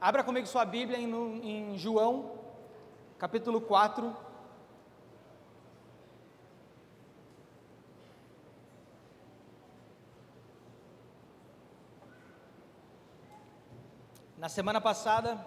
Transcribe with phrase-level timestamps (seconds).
[0.00, 2.38] Abra comigo sua Bíblia em, em João,
[3.18, 4.16] capítulo 4.
[14.36, 15.44] Na semana passada,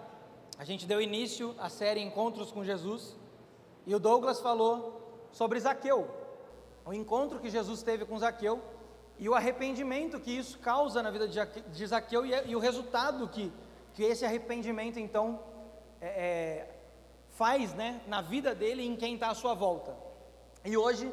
[0.58, 3.16] a gente deu início à série Encontros com Jesus
[3.86, 6.10] e o Douglas falou sobre Zaqueu,
[6.84, 8.62] o encontro que Jesus teve com Zaqueu
[9.18, 13.50] e o arrependimento que isso causa na vida de Zaqueu e, e o resultado que,
[13.94, 15.40] que esse arrependimento então
[16.00, 16.74] é, é,
[17.30, 19.94] faz né, na vida dele e em quem está à sua volta.
[20.64, 21.12] E hoje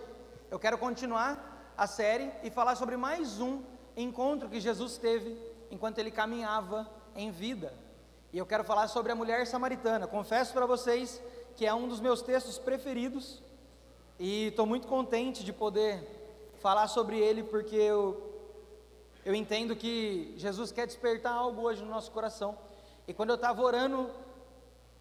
[0.52, 3.61] eu quero continuar a série e falar sobre mais um
[3.95, 5.38] encontro que Jesus teve
[5.71, 7.73] enquanto ele caminhava em vida.
[8.31, 10.07] E eu quero falar sobre a mulher samaritana.
[10.07, 11.21] Confesso para vocês
[11.55, 13.41] que é um dos meus textos preferidos
[14.17, 16.03] e estou muito contente de poder
[16.59, 18.21] falar sobre ele, porque eu,
[19.25, 22.57] eu entendo que Jesus quer despertar algo hoje no nosso coração.
[23.09, 24.07] E quando eu estava orando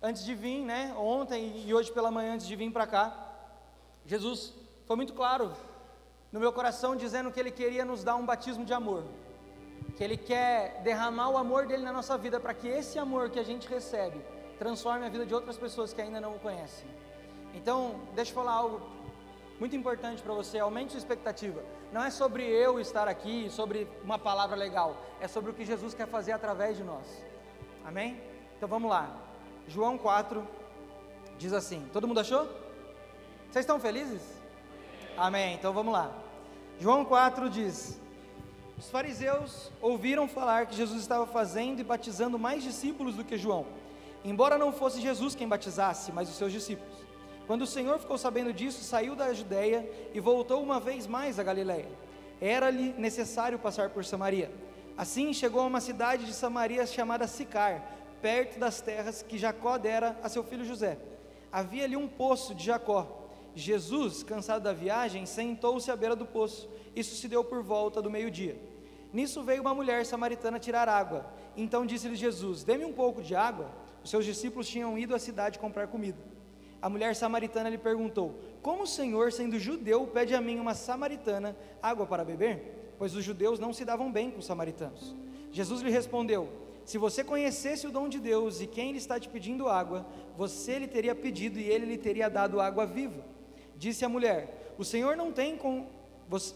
[0.01, 3.15] antes de vir, né, ontem e hoje pela manhã antes de vir para cá,
[4.07, 4.55] Jesus
[4.87, 5.53] foi muito claro
[6.33, 9.05] no meu coração dizendo que Ele queria nos dar um batismo de amor,
[9.95, 13.39] que Ele quer derramar o amor dele na nossa vida para que esse amor que
[13.39, 14.19] a gente recebe
[14.59, 16.89] transforme a vida de outras pessoas que ainda não o conhecem.
[17.53, 18.81] Então, deixa eu falar algo
[19.61, 21.63] muito importante para você, aumente sua expectativa.
[21.93, 25.93] Não é sobre eu estar aqui, sobre uma palavra legal, é sobre o que Jesus
[25.93, 27.29] quer fazer através de nós.
[27.89, 28.21] Amém?
[28.55, 29.11] Então vamos lá.
[29.67, 30.47] João 4
[31.39, 32.45] diz assim: Todo mundo achou?
[33.51, 34.21] Vocês estão felizes?
[35.17, 35.55] Amém.
[35.55, 36.13] Então vamos lá.
[36.79, 37.99] João 4 diz:
[38.77, 43.65] Os fariseus ouviram falar que Jesus estava fazendo e batizando mais discípulos do que João,
[44.23, 46.93] embora não fosse Jesus quem batizasse, mas os seus discípulos.
[47.47, 51.43] Quando o Senhor ficou sabendo disso, saiu da Judéia e voltou uma vez mais a
[51.43, 51.89] Galiléia.
[52.39, 54.68] Era-lhe necessário passar por Samaria.
[54.99, 57.89] Assim chegou a uma cidade de Samaria chamada Sicar,
[58.21, 60.99] perto das terras que Jacó dera a seu filho José.
[61.53, 63.31] Havia ali um poço de Jacó.
[63.55, 66.69] Jesus, cansado da viagem, sentou-se à beira do poço.
[66.97, 68.61] Isso se deu por volta do meio-dia.
[69.13, 71.33] Nisso veio uma mulher samaritana tirar água.
[71.57, 73.71] Então disse-lhe Jesus: Dê-me um pouco de água.
[74.03, 76.19] Os seus discípulos tinham ido à cidade comprar comida.
[76.83, 81.57] A mulher samaritana lhe perguntou: Como o Senhor, sendo judeu, pede a mim, uma samaritana,
[81.81, 82.78] água para beber?
[82.99, 85.15] Pois os judeus não se davam bem com os samaritanos.
[85.53, 86.49] Jesus lhe respondeu:
[86.85, 90.05] Se você conhecesse o dom de Deus e quem lhe está te pedindo água,
[90.37, 93.25] você lhe teria pedido e ele lhe teria dado água viva.
[93.77, 95.87] Disse a mulher: O Senhor não tem com
[96.29, 96.55] você,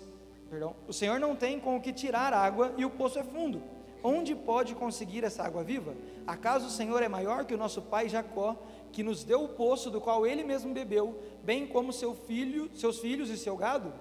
[0.50, 3.62] perdão, o Senhor não tem com o que tirar água e o poço é fundo.
[4.04, 5.94] Onde pode conseguir essa água viva?
[6.26, 8.56] Acaso o Senhor é maior que o nosso pai Jacó,
[8.91, 12.98] que nos deu o poço do qual ele mesmo bebeu, bem como seu filho, seus
[12.98, 13.92] filhos e seu gado?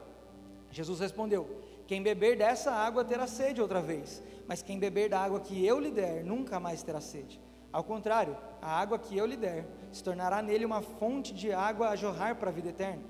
[0.71, 1.47] Jesus respondeu:
[1.91, 5.77] Quem beber dessa água terá sede outra vez, mas quem beber da água que eu
[5.77, 7.37] lhe der nunca mais terá sede.
[7.69, 11.89] Ao contrário, a água que eu lhe der se tornará nele uma fonte de água
[11.89, 13.03] a jorrar para a vida eterna.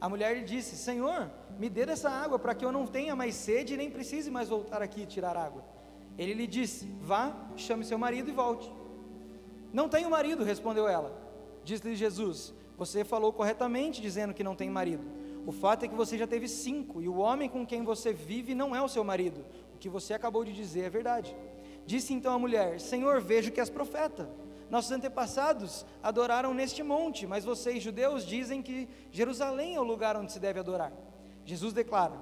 [0.00, 3.34] A mulher lhe disse: Senhor, me dê dessa água para que eu não tenha mais
[3.34, 5.62] sede e nem precise mais voltar aqui tirar água.
[6.16, 8.72] Ele lhe disse: Vá, chame seu marido e volte.
[9.74, 11.12] Não tenho marido, respondeu ela.
[11.64, 15.04] Disse-lhe Jesus: Você falou corretamente dizendo que não tem marido.
[15.46, 18.54] O fato é que você já teve cinco, e o homem com quem você vive
[18.54, 19.44] não é o seu marido.
[19.74, 21.36] O que você acabou de dizer é verdade.
[21.84, 24.28] Disse então a mulher: Senhor, vejo que és profeta.
[24.70, 30.32] Nossos antepassados adoraram neste monte, mas vocês, judeus, dizem que Jerusalém é o lugar onde
[30.32, 30.92] se deve adorar.
[31.44, 32.14] Jesus declara: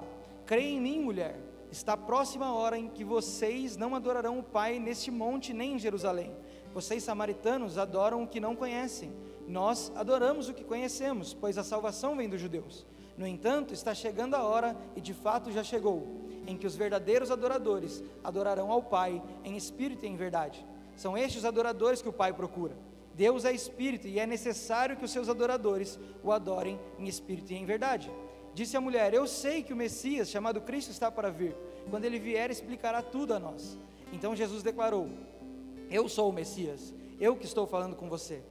[0.47, 1.39] Creia em mim, mulher.
[1.71, 5.79] Está próxima a hora em que vocês não adorarão o Pai neste monte nem em
[5.79, 6.35] Jerusalém.
[6.75, 9.13] Vocês, samaritanos, adoram o que não conhecem
[9.51, 12.87] nós adoramos o que conhecemos, pois a salvação vem dos judeus.
[13.21, 16.07] No entanto, está chegando a hora, e de fato já chegou,
[16.47, 20.65] em que os verdadeiros adoradores adorarão ao Pai em espírito e em verdade.
[20.97, 22.75] São estes os adoradores que o Pai procura.
[23.15, 27.57] Deus é espírito e é necessário que os seus adoradores o adorem em espírito e
[27.57, 28.11] em verdade.
[28.55, 31.55] Disse a mulher: Eu sei que o Messias, chamado Cristo, está para vir.
[31.91, 33.77] Quando ele vier, explicará tudo a nós.
[34.15, 35.11] Então Jesus declarou:
[35.91, 38.43] Eu sou o Messias, eu que estou falando com você.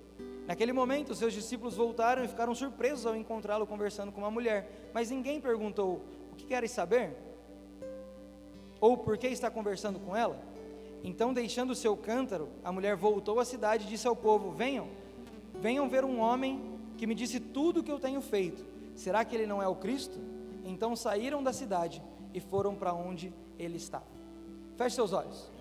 [0.49, 5.11] Naquele momento, seus discípulos voltaram e ficaram surpresos ao encontrá-lo conversando com uma mulher, mas
[5.11, 6.01] ninguém perguntou:
[6.31, 7.15] O que queres saber?
[8.81, 10.41] Ou por que está conversando com ela?
[11.03, 14.87] Então, deixando seu cântaro, a mulher voltou à cidade e disse ao povo: Venham,
[15.61, 18.65] venham ver um homem que me disse tudo o que eu tenho feito.
[18.95, 20.19] Será que ele não é o Cristo?
[20.65, 22.01] Então saíram da cidade
[22.33, 24.07] e foram para onde ele estava.
[24.75, 25.51] Feche seus olhos.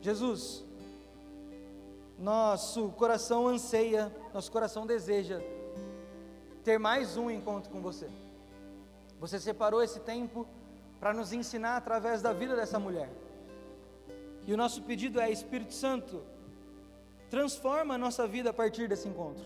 [0.00, 0.64] Jesus,
[2.22, 5.40] nosso coração anseia, nosso coração deseja
[6.62, 8.08] ter mais um encontro com você.
[9.18, 10.46] Você separou esse tempo
[11.00, 13.10] para nos ensinar através da vida dessa mulher.
[14.46, 16.22] E o nosso pedido é: Espírito Santo,
[17.28, 19.44] transforma a nossa vida a partir desse encontro.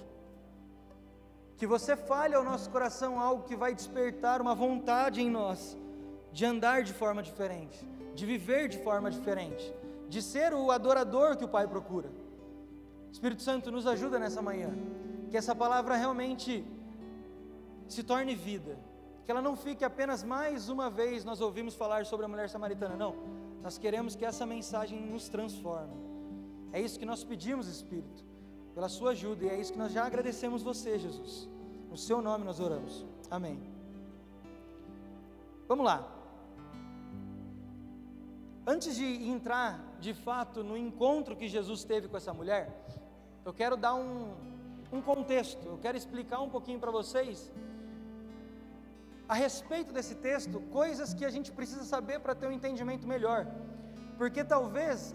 [1.56, 5.75] Que você fale ao nosso coração algo que vai despertar uma vontade em nós
[6.31, 9.75] de andar de forma diferente, de viver de forma diferente,
[10.11, 12.25] de ser o adorador que o Pai procura.
[13.12, 14.70] Espírito Santo, nos ajuda nessa manhã,
[15.30, 16.64] que essa palavra realmente
[17.88, 18.78] se torne vida,
[19.24, 22.96] que ela não fique apenas mais uma vez nós ouvimos falar sobre a mulher samaritana,
[22.96, 23.14] não.
[23.62, 25.94] Nós queremos que essa mensagem nos transforme.
[26.72, 28.24] É isso que nós pedimos, Espírito,
[28.74, 31.48] pela sua ajuda, e é isso que nós já agradecemos você, Jesus.
[31.90, 33.04] No seu nome nós oramos.
[33.30, 33.60] Amém.
[35.66, 36.15] Vamos lá.
[38.66, 42.64] Antes de entrar de fato no encontro que Jesus teve com essa mulher,
[43.44, 44.34] eu quero dar um,
[44.92, 47.52] um contexto, eu quero explicar um pouquinho para vocês
[49.28, 53.46] a respeito desse texto, coisas que a gente precisa saber para ter um entendimento melhor,
[54.18, 55.14] porque talvez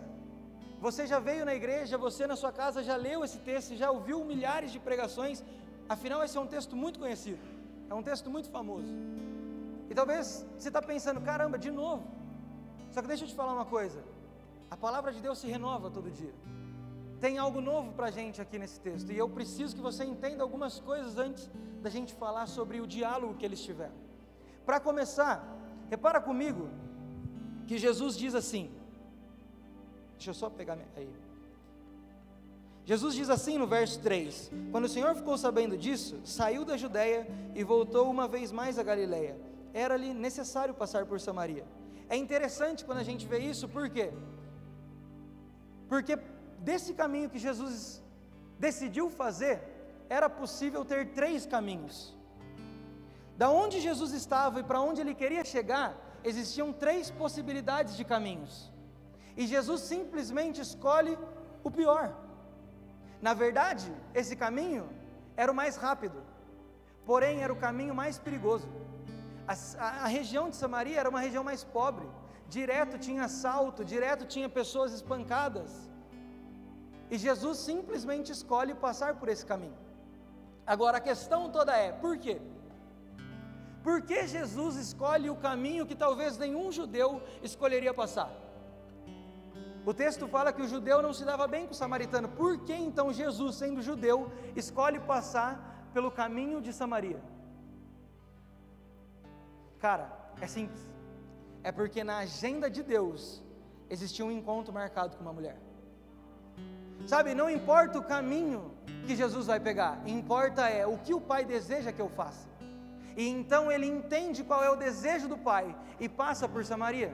[0.79, 4.23] você já veio na igreja, você na sua casa já leu esse texto, já ouviu
[4.23, 5.43] milhares de pregações,
[5.89, 7.39] afinal, esse é um texto muito conhecido,
[7.89, 8.93] é um texto muito famoso.
[9.89, 12.20] E talvez você está pensando, caramba, de novo.
[12.91, 14.03] Só que deixa eu te falar uma coisa:
[14.69, 16.33] a palavra de Deus se renova todo dia.
[17.19, 20.41] Tem algo novo para a gente aqui nesse texto, e eu preciso que você entenda
[20.41, 21.49] algumas coisas antes
[21.81, 23.93] da gente falar sobre o diálogo que eles tiveram.
[24.65, 25.45] Para começar,
[25.89, 26.69] repara comigo
[27.67, 28.71] que Jesus diz assim:
[30.15, 31.09] Deixa eu só pegar aí.
[32.85, 37.27] Jesus diz assim no verso 3: Quando o Senhor ficou sabendo disso, saiu da Judéia
[37.53, 39.39] e voltou uma vez mais a Galiléia.
[39.73, 41.65] Era-lhe necessário passar por Samaria.
[42.13, 44.07] É interessante quando a gente vê isso, por quê?
[45.91, 46.15] Porque
[46.69, 47.75] desse caminho que Jesus
[48.65, 49.55] decidiu fazer,
[50.17, 51.95] era possível ter três caminhos.
[53.41, 55.89] Da onde Jesus estava e para onde ele queria chegar,
[56.31, 58.55] existiam três possibilidades de caminhos.
[59.37, 61.17] E Jesus simplesmente escolhe
[61.63, 62.05] o pior.
[63.21, 64.85] Na verdade, esse caminho
[65.37, 66.21] era o mais rápido,
[67.05, 68.67] porém era o caminho mais perigoso.
[69.47, 72.07] A, a, a, região de Samaria era uma região mais pobre,
[72.47, 75.89] direto tinha assalto, direto tinha pessoas espancadas.
[77.09, 79.77] E Jesus simplesmente escolhe passar por esse caminho.
[80.65, 82.39] Agora a questão toda é: por quê?
[83.83, 88.31] Por que Jesus escolhe o caminho que talvez nenhum judeu escolheria passar?
[89.83, 92.29] O texto fala que o judeu não se dava bem com o samaritano.
[92.29, 97.19] Por que então Jesus, sendo judeu, escolhe passar pelo caminho de Samaria?
[99.81, 100.07] Cara,
[100.39, 100.87] é simples.
[101.63, 103.43] É porque na agenda de Deus
[103.89, 105.57] existia um encontro marcado com uma mulher.
[107.07, 108.71] Sabe, não importa o caminho
[109.07, 112.47] que Jesus vai pegar, importa é o que o Pai deseja que eu faça.
[113.17, 117.11] E então ele entende qual é o desejo do Pai e passa por Samaria.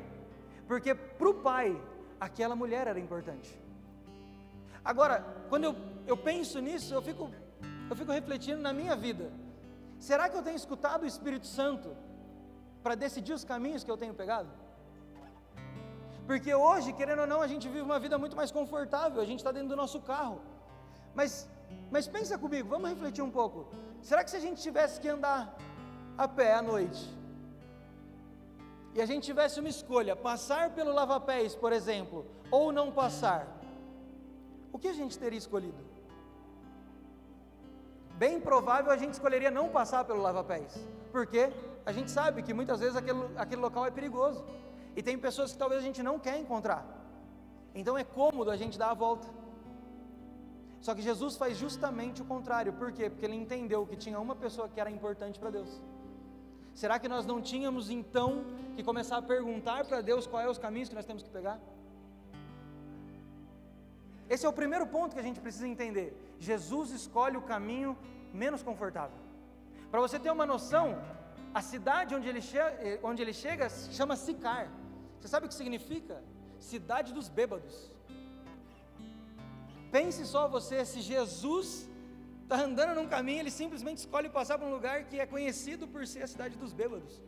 [0.68, 1.81] Porque para o Pai
[2.20, 3.58] aquela mulher era importante.
[4.84, 5.75] Agora, quando eu,
[6.06, 7.31] eu penso nisso, eu fico,
[7.90, 9.31] eu fico refletindo na minha vida.
[10.00, 11.96] Será que eu tenho escutado o Espírito Santo
[12.83, 14.50] para decidir os caminhos que eu tenho pegado?
[16.27, 19.39] Porque hoje, querendo ou não, a gente vive uma vida muito mais confortável, a gente
[19.39, 20.41] está dentro do nosso carro.
[21.15, 21.50] Mas,
[21.89, 23.68] mas pensa comigo, vamos refletir um pouco.
[24.01, 25.56] Será que se a gente tivesse que andar
[26.18, 27.03] a pé à noite,
[28.94, 33.47] e a gente tivesse uma escolha, passar pelo lava-pés, por exemplo, ou não passar,
[34.74, 35.77] o que a gente teria escolhido?
[38.15, 40.75] Bem provável a gente escolheria não passar pelo lava-pés,
[41.12, 41.51] porque
[41.89, 44.44] a gente sabe que muitas vezes aquele, aquele local é perigoso,
[44.94, 46.84] e tem pessoas que talvez a gente não quer encontrar,
[47.74, 49.27] então é cômodo a gente dar a volta.
[50.82, 53.10] Só que Jesus faz justamente o contrário, por quê?
[53.10, 55.72] Porque ele entendeu que tinha uma pessoa que era importante para Deus.
[56.82, 58.44] Será que nós não tínhamos então
[58.75, 61.58] que começar a perguntar para Deus quais é os caminhos que nós temos que pegar?
[64.29, 66.10] Esse é o primeiro ponto que a gente precisa entender.
[66.38, 67.98] Jesus escolhe o caminho
[68.34, 69.17] menos confortável.
[69.89, 71.01] Para você ter uma noção,
[71.54, 72.60] a cidade onde ele, che
[73.04, 74.70] onde ele chega chama Sicar.
[75.20, 76.24] Você sabe o que significa?
[76.60, 77.92] Cidade dos bêbados.
[79.92, 81.89] Pense só você se Jesus
[82.44, 86.06] está andando num caminho, ele simplesmente escolhe passar por um lugar que é conhecido por
[86.06, 87.22] ser a cidade dos bêbados.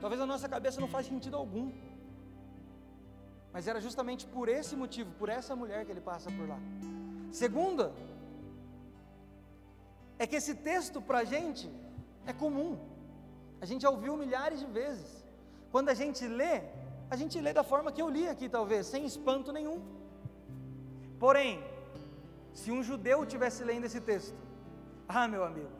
[0.00, 1.72] Talvez a nossa cabeça não faça sentido algum.
[3.52, 6.58] Mas era justamente por esse motivo, por essa mulher que ele passa por lá.
[7.30, 7.92] Segunda,
[10.18, 11.70] é que esse texto para a gente
[12.26, 12.91] é comum.
[13.62, 15.10] A gente já ouviu milhares de vezes.
[15.74, 16.54] Quando a gente lê,
[17.12, 19.78] a gente lê da forma que eu li aqui, talvez, sem espanto nenhum.
[21.24, 21.52] Porém,
[22.60, 24.36] se um judeu tivesse lendo esse texto,
[25.08, 25.74] ah, meu amigo,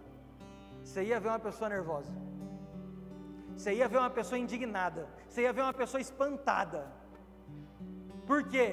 [0.82, 2.12] você ia ver uma pessoa nervosa,
[3.56, 6.80] você ia ver uma pessoa indignada, você ia ver uma pessoa espantada.
[8.30, 8.66] Por quê?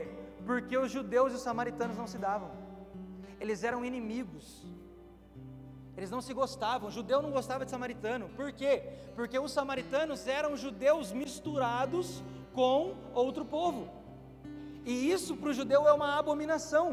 [0.50, 2.50] porque os judeus e os samaritanos não se davam,
[3.40, 4.66] eles eram inimigos,
[6.00, 8.84] eles não se gostavam, o judeu não gostava de samaritano, por quê?
[9.16, 13.82] Porque os samaritanos eram judeus misturados com outro povo,
[14.86, 16.88] e isso para o judeu é uma abominação.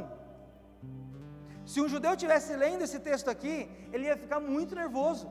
[1.64, 5.26] Se um judeu estivesse lendo esse texto aqui, ele ia ficar muito nervoso.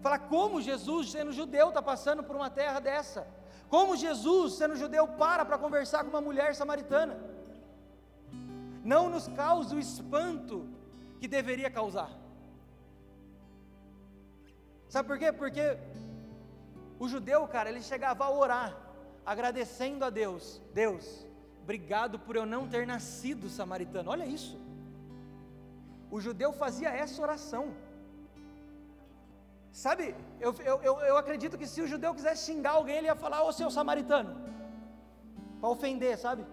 [0.00, 3.26] Falar como Jesus, sendo judeu, está passando por uma terra dessa.
[3.68, 7.16] Como Jesus, sendo judeu, para para conversar com uma mulher samaritana.
[8.84, 10.68] Não nos causa o espanto
[11.20, 12.19] que deveria causar.
[14.92, 15.30] Sabe por quê?
[15.32, 15.78] Porque
[16.98, 18.76] o judeu, cara, ele chegava a orar,
[19.24, 21.04] agradecendo a Deus: Deus,
[21.62, 24.10] obrigado por eu não ter nascido samaritano.
[24.10, 24.58] Olha isso.
[26.10, 27.64] O judeu fazia essa oração.
[29.70, 33.44] Sabe, eu, eu, eu, acredito que se o judeu quisesse xingar alguém, ele ia falar,
[33.44, 34.32] ô seu samaritano,
[35.60, 36.44] para ofender, sabe?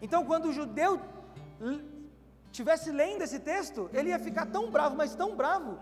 [0.00, 1.00] Então, quando o judeu
[2.52, 5.80] tivesse lendo esse texto, ele ia ficar tão bravo, mas tão bravo,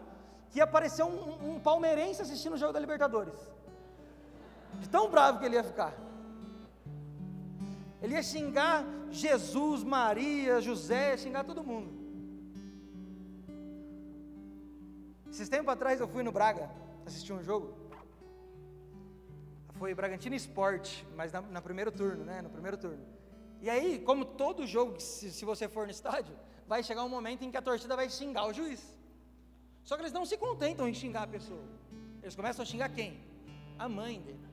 [0.55, 3.35] que um, um, um palmeirense assistindo o jogo da Libertadores.
[4.81, 5.93] De tão bravo que ele ia ficar.
[8.01, 11.93] Ele ia xingar Jesus, Maria, José, ia xingar todo mundo.
[15.29, 16.71] Esses tempos atrás eu fui no Braga
[17.05, 17.75] assistir um jogo.
[19.73, 22.41] Foi Bragantino Esporte, mas na, na, primeiro turno, né?
[22.41, 23.05] No primeiro turno.
[23.61, 26.37] E aí, como todo jogo, se, se você for no estádio,
[26.69, 28.94] vai chegar um momento em que a torcida vai xingar o juiz.
[29.85, 31.65] Só que eles não se contentam em xingar a pessoa.
[32.23, 33.21] Eles começam a xingar quem?
[33.79, 34.45] A mãe dele.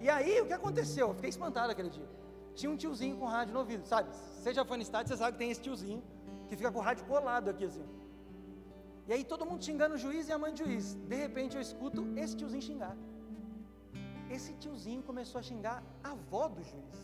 [0.00, 1.08] E aí, o que aconteceu?
[1.08, 2.08] Eu fiquei espantado aquele dia.
[2.54, 4.08] Tinha um tiozinho com rádio no ouvido, sabe?
[4.14, 6.02] Você já foi no estádio, você sabe que tem esse tiozinho
[6.48, 7.86] que fica com o rádio colado aqui assim.
[9.06, 10.94] E aí todo mundo xingando o juiz e a mãe do juiz.
[10.94, 12.96] De repente eu escuto esse tiozinho xingar.
[14.30, 16.98] Esse tiozinho começou a xingar a avó do juiz.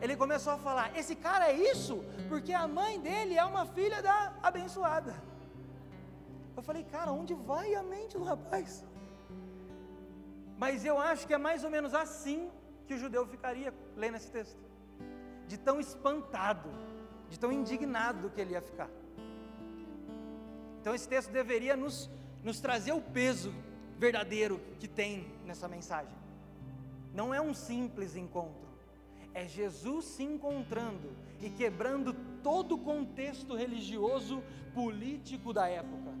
[0.00, 4.02] Ele começou a falar: esse cara é isso porque a mãe dele é uma filha
[4.02, 5.14] da abençoada.
[6.56, 8.84] Eu falei, cara, onde vai a mente do rapaz?
[10.56, 12.50] Mas eu acho que é mais ou menos assim
[12.86, 14.58] que o judeu ficaria lendo esse texto,
[15.46, 16.68] de tão espantado,
[17.28, 18.90] de tão indignado que ele ia ficar.
[20.80, 22.10] Então esse texto deveria nos,
[22.42, 23.54] nos trazer o peso
[23.98, 26.16] verdadeiro que tem nessa mensagem.
[27.12, 28.67] Não é um simples encontro,
[29.34, 34.42] é Jesus se encontrando e quebrando todo o contexto religioso,
[34.74, 36.12] político da época.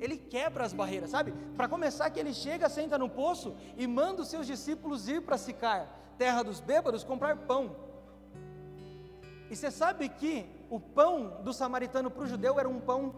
[0.00, 1.32] Ele quebra as barreiras, sabe?
[1.56, 5.38] Para começar, que ele chega, senta no poço e manda os seus discípulos ir para
[5.38, 7.74] Sicar, terra dos bêbados, comprar pão.
[9.50, 13.14] E você sabe que o pão do samaritano para o judeu era um pão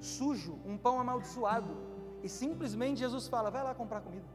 [0.00, 1.76] sujo, um pão amaldiçoado.
[2.22, 4.26] E simplesmente Jesus fala: vai lá comprar comida.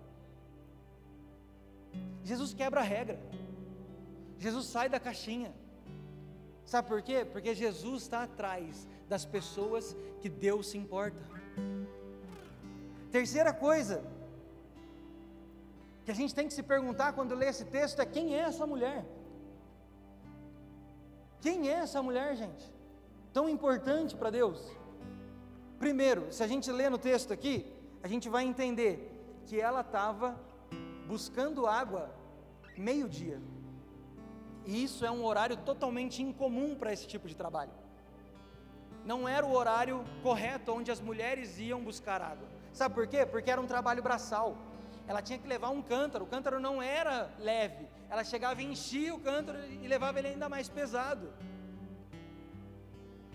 [2.24, 3.20] Jesus quebra a regra.
[4.40, 5.54] Jesus sai da caixinha.
[6.66, 7.26] Sabe por quê?
[7.26, 11.22] Porque Jesus está atrás das pessoas que Deus se importa.
[13.12, 14.04] Terceira coisa
[16.06, 18.66] que a gente tem que se perguntar quando lê esse texto é quem é essa
[18.66, 19.06] mulher?
[21.42, 22.66] Quem é essa mulher, gente?
[23.34, 24.60] Tão importante para Deus.
[25.78, 27.66] Primeiro, se a gente lê no texto aqui,
[28.04, 28.94] a gente vai entender
[29.46, 30.40] que ela estava
[31.08, 32.14] buscando água
[32.78, 33.42] meio-dia.
[34.66, 37.72] E isso é um horário totalmente incomum para esse tipo de trabalho.
[39.06, 42.48] Não era o horário correto onde as mulheres iam buscar água.
[42.74, 43.26] Sabe por quê?
[43.26, 44.58] Porque era um trabalho braçal.
[45.08, 46.26] Ela tinha que levar um cântaro.
[46.26, 47.88] O cântaro não era leve.
[48.10, 51.32] Ela chegava e enchia o cântaro e levava ele ainda mais pesado.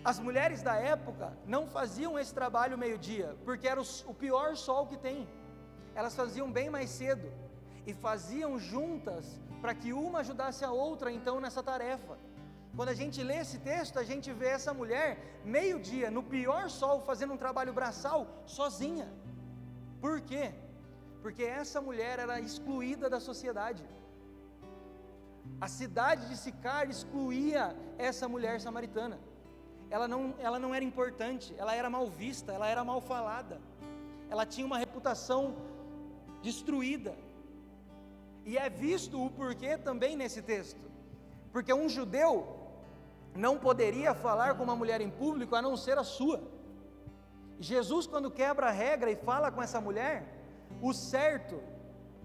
[0.03, 4.97] As mulheres da época não faziam esse trabalho meio-dia, porque era o pior sol que
[4.97, 5.27] tem.
[5.95, 7.27] Elas faziam bem mais cedo
[7.87, 12.15] e faziam juntas para que uma ajudasse a outra então nessa tarefa.
[12.75, 15.07] Quando a gente lê esse texto, a gente vê essa mulher
[15.43, 19.07] meio-dia, no pior sol, fazendo um trabalho braçal sozinha.
[19.99, 20.45] Por quê?
[21.23, 23.83] Porque essa mulher era excluída da sociedade.
[25.59, 29.17] A cidade de Sicar excluía essa mulher samaritana
[29.89, 33.59] ela não, ela não era importante, ela era mal vista, ela era mal falada,
[34.29, 35.55] ela tinha uma reputação
[36.41, 37.15] destruída.
[38.45, 40.79] E é visto o porquê também nesse texto,
[41.51, 42.31] porque um judeu
[43.35, 46.41] não poderia falar com uma mulher em público a não ser a sua.
[47.59, 50.15] Jesus, quando quebra a regra e fala com essa mulher,
[50.81, 51.59] o certo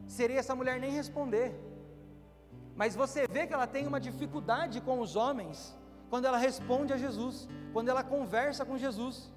[0.06, 1.58] seria essa mulher nem responder.
[2.76, 5.76] Mas você vê que ela tem uma dificuldade com os homens
[6.10, 9.30] quando ela responde a Jesus, quando ela conversa com Jesus.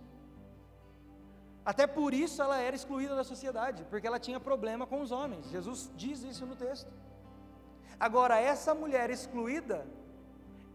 [1.66, 5.50] Até por isso ela era excluída da sociedade, porque ela tinha problema com os homens.
[5.50, 6.92] Jesus diz isso no texto.
[8.00, 9.88] Agora, essa mulher excluída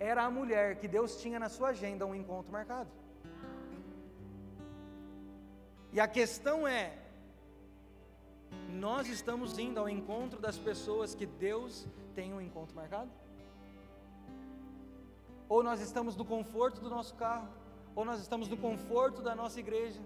[0.01, 2.89] era a mulher que Deus tinha na sua agenda um encontro marcado.
[5.93, 6.97] E a questão é:
[8.71, 13.11] nós estamos indo ao encontro das pessoas que Deus tem um encontro marcado?
[15.49, 17.49] Ou nós estamos no conforto do nosso carro,
[17.95, 20.01] ou nós estamos no conforto da nossa igreja?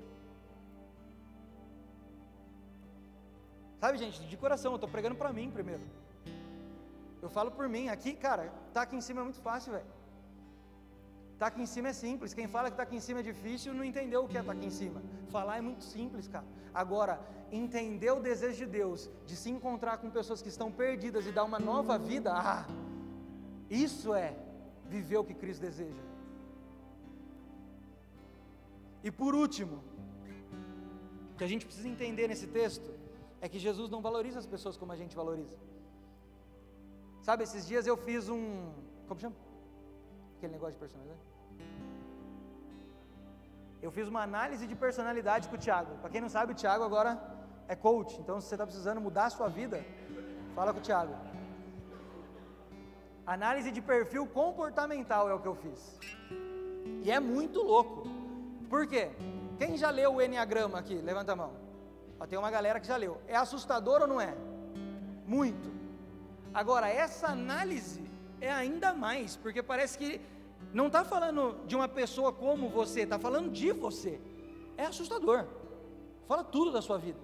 [3.82, 5.82] Sabe, gente, de coração, eu estou pregando para mim primeiro.
[7.20, 9.90] Eu falo por mim, aqui, cara, tá aqui em cima é muito fácil, velho.
[11.36, 12.32] Tá aqui em cima é simples.
[12.32, 14.52] Quem fala que tá aqui em cima é difícil não entendeu o que é tá
[14.52, 15.02] aqui em cima.
[15.32, 16.46] Falar é muito simples, cara.
[16.72, 17.18] Agora,
[17.50, 21.42] entender o desejo de Deus de se encontrar com pessoas que estão perdidas e dar
[21.42, 22.64] uma nova vida, ah,
[23.68, 24.36] isso é
[24.86, 26.04] viver o que Cristo deseja.
[29.02, 29.82] E por último,
[31.36, 33.01] que a gente precisa entender nesse texto
[33.44, 35.56] é que Jesus não valoriza as pessoas como a gente valoriza.
[37.28, 38.44] Sabe, esses dias eu fiz um.
[39.08, 39.36] Como chama?
[40.36, 41.20] Aquele negócio de personalidade.
[43.86, 45.96] Eu fiz uma análise de personalidade com o Thiago.
[46.02, 47.12] Para quem não sabe, o Thiago agora
[47.66, 48.14] é coach.
[48.20, 49.84] Então, se você está precisando mudar a sua vida,
[50.54, 51.14] fala com o Thiago.
[53.26, 55.98] Análise de perfil comportamental é o que eu fiz.
[57.04, 58.04] E é muito louco.
[58.70, 59.10] Por quê?
[59.58, 60.94] Quem já leu o Enneagrama aqui?
[60.94, 61.61] Levanta a mão.
[62.22, 63.20] Ó, tem uma galera que já leu.
[63.26, 64.32] É assustador ou não é?
[65.26, 65.68] Muito.
[66.54, 68.00] Agora, essa análise
[68.40, 70.20] é ainda mais, porque parece que
[70.72, 74.20] não está falando de uma pessoa como você, está falando de você.
[74.76, 75.46] É assustador.
[76.28, 77.18] Fala tudo da sua vida.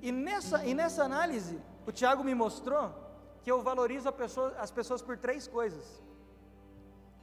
[0.00, 2.94] E nessa, e nessa análise, o Tiago me mostrou
[3.42, 6.02] que eu valorizo pessoa, as pessoas por três coisas.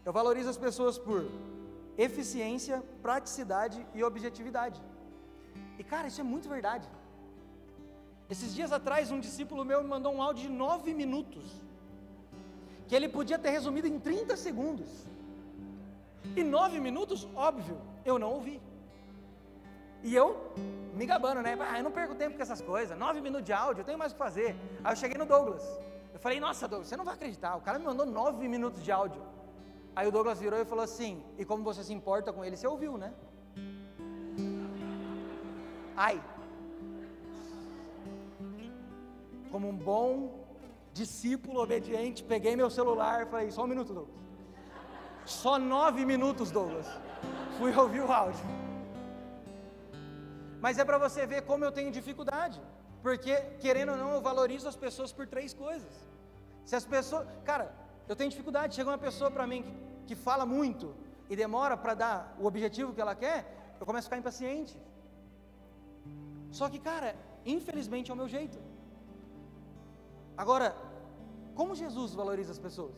[0.05, 1.25] Eu valorizo as pessoas por
[1.97, 4.79] eficiência, praticidade e objetividade.
[5.79, 6.87] E cara, isso é muito verdade.
[8.29, 11.43] Esses dias atrás, um discípulo meu me mandou um áudio de nove minutos,
[12.87, 14.89] que ele podia ter resumido em 30 segundos.
[16.35, 18.61] E nove minutos, óbvio, eu não ouvi.
[20.03, 20.53] E eu
[20.95, 21.57] me gabando, né?
[21.59, 22.97] Ah, eu não perco tempo com essas coisas.
[22.97, 24.55] Nove minutos de áudio, eu tenho mais o que fazer.
[24.83, 25.63] Aí eu cheguei no Douglas.
[26.13, 27.55] Eu falei, nossa, Douglas, você não vai acreditar.
[27.55, 29.21] O cara me mandou nove minutos de áudio.
[29.95, 32.67] Aí o Douglas virou e falou assim: E como você se importa com ele, você
[32.67, 33.13] ouviu, né?
[36.05, 36.17] Ai.
[39.51, 40.11] Como um bom
[40.99, 44.21] discípulo obediente, peguei meu celular e falei: Só um minuto, Douglas.
[45.25, 46.87] Só nove minutos, Douglas.
[47.57, 48.45] Fui ouvir o áudio.
[50.63, 52.59] Mas é para você ver como eu tenho dificuldade.
[53.03, 53.35] Porque,
[53.65, 55.93] querendo ou não, eu valorizo as pessoas por três coisas.
[56.65, 57.27] Se as pessoas.
[57.51, 57.67] Cara,
[58.09, 58.75] eu tenho dificuldade.
[58.75, 59.73] Chega uma pessoa para mim que,
[60.07, 60.95] que fala muito
[61.29, 63.39] e demora para dar o objetivo que ela quer,
[63.79, 64.75] eu começo a ficar impaciente.
[66.51, 68.57] Só que, cara, infelizmente é o meu jeito.
[70.37, 70.75] Agora,
[71.55, 72.97] como Jesus valoriza as pessoas?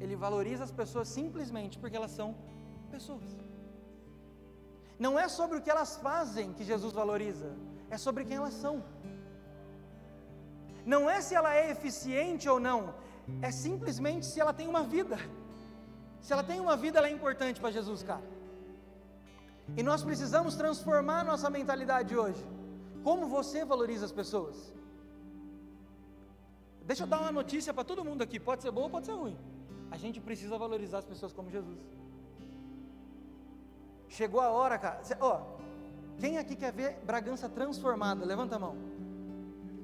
[0.00, 2.34] Ele valoriza as pessoas simplesmente porque elas são
[2.90, 3.30] pessoas.
[4.98, 7.50] Não é sobre o que elas fazem que Jesus valoriza,
[7.90, 8.84] é sobre quem elas são.
[10.84, 12.94] Não é se ela é eficiente ou não,
[13.42, 15.18] é simplesmente se ela tem uma vida.
[16.20, 18.33] Se ela tem uma vida, ela é importante para Jesus, cara.
[19.76, 22.44] E nós precisamos transformar nossa mentalidade hoje.
[23.02, 24.56] Como você valoriza as pessoas?
[26.84, 29.36] Deixa eu dar uma notícia para todo mundo aqui, pode ser boa pode ser ruim.
[29.90, 31.78] A gente precisa valorizar as pessoas como Jesus.
[34.08, 35.00] Chegou a hora, cara.
[35.20, 35.40] Ó,
[36.18, 38.24] quem aqui quer ver Bragança transformada?
[38.24, 38.76] Levanta a mão.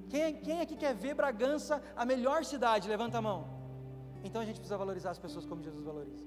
[0.08, 2.88] Quem, quem aqui quer ver Bragança a melhor cidade?
[2.88, 3.46] Levanta a mão.
[4.22, 6.24] Então a gente precisa valorizar as pessoas como Jesus valoriza.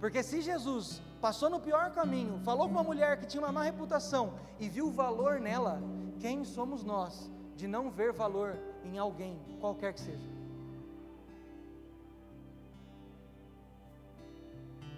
[0.00, 3.62] Porque se Jesus passou no pior caminho, falou com uma mulher que tinha uma má
[3.62, 5.80] reputação e viu valor nela,
[6.20, 10.36] quem somos nós de não ver valor em alguém, qualquer que seja?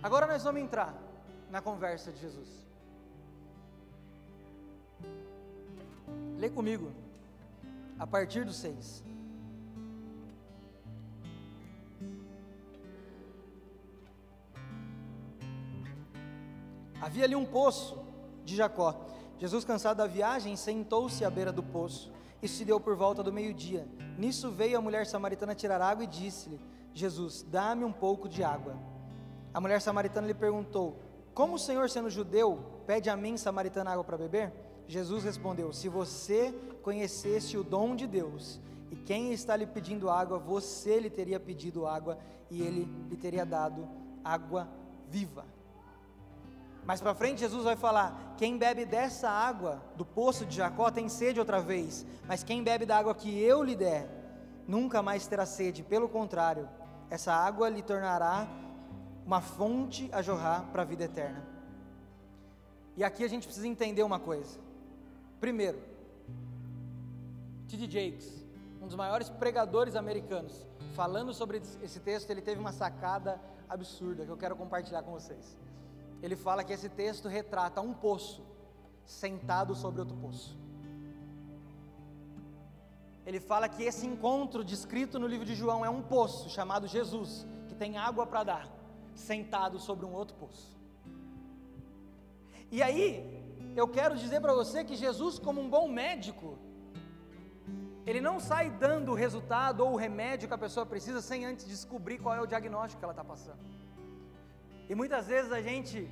[0.03, 0.95] Agora nós vamos entrar
[1.51, 2.49] na conversa de Jesus.
[6.39, 6.93] Lê comigo,
[7.99, 9.03] a partir do 6.
[17.01, 17.99] Havia ali um poço
[18.45, 19.07] de Jacó.
[19.39, 22.13] Jesus, cansado da viagem, sentou-se à beira do poço.
[22.43, 23.87] Isso se deu por volta do meio-dia.
[24.17, 26.61] Nisso veio a mulher samaritana tirar água e disse-lhe:
[26.93, 28.77] Jesus, dá-me um pouco de água.
[29.55, 30.97] A mulher samaritana lhe perguntou:
[31.35, 34.53] Como o Senhor, sendo judeu, pede a mim, samaritana, água para beber?
[34.89, 40.39] Jesus respondeu: Se você conhecesse o dom de Deus e quem está lhe pedindo água,
[40.39, 42.19] você lhe teria pedido água
[42.51, 43.87] e ele lhe teria dado
[44.25, 44.69] água
[45.09, 45.45] viva.
[46.89, 51.07] Mais para frente, Jesus vai falar: quem bebe dessa água do poço de Jacó tem
[51.07, 54.09] sede outra vez, mas quem bebe da água que eu lhe der,
[54.67, 55.83] nunca mais terá sede.
[55.83, 56.67] Pelo contrário,
[57.11, 58.49] essa água lhe tornará
[59.27, 61.47] uma fonte a jorrar para a vida eterna.
[62.97, 64.59] E aqui a gente precisa entender uma coisa.
[65.39, 65.79] Primeiro,
[67.69, 67.85] T.D.
[67.85, 68.47] Jakes,
[68.81, 74.31] um dos maiores pregadores americanos, falando sobre esse texto, ele teve uma sacada absurda que
[74.31, 75.68] eu quero compartilhar com vocês
[76.23, 78.43] ele fala que esse texto retrata um poço
[79.05, 80.59] sentado sobre outro poço.
[83.25, 87.47] Ele fala que esse encontro descrito no livro de João é um poço chamado Jesus,
[87.69, 88.69] que tem água para dar,
[89.15, 90.77] sentado sobre um outro poço.
[92.71, 93.39] E aí,
[93.77, 96.59] eu quero dizer para você que Jesus, como um bom médico,
[98.07, 101.67] ele não sai dando o resultado ou o remédio que a pessoa precisa sem antes
[101.67, 103.59] descobrir qual é o diagnóstico que ela está passando.
[104.89, 106.11] E muitas vezes a gente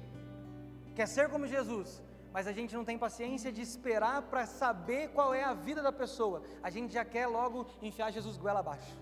[0.95, 5.33] quer ser como Jesus, mas a gente não tem paciência de esperar para saber qual
[5.33, 6.43] é a vida da pessoa.
[6.63, 8.95] A gente já quer logo enfiar Jesus goela abaixo.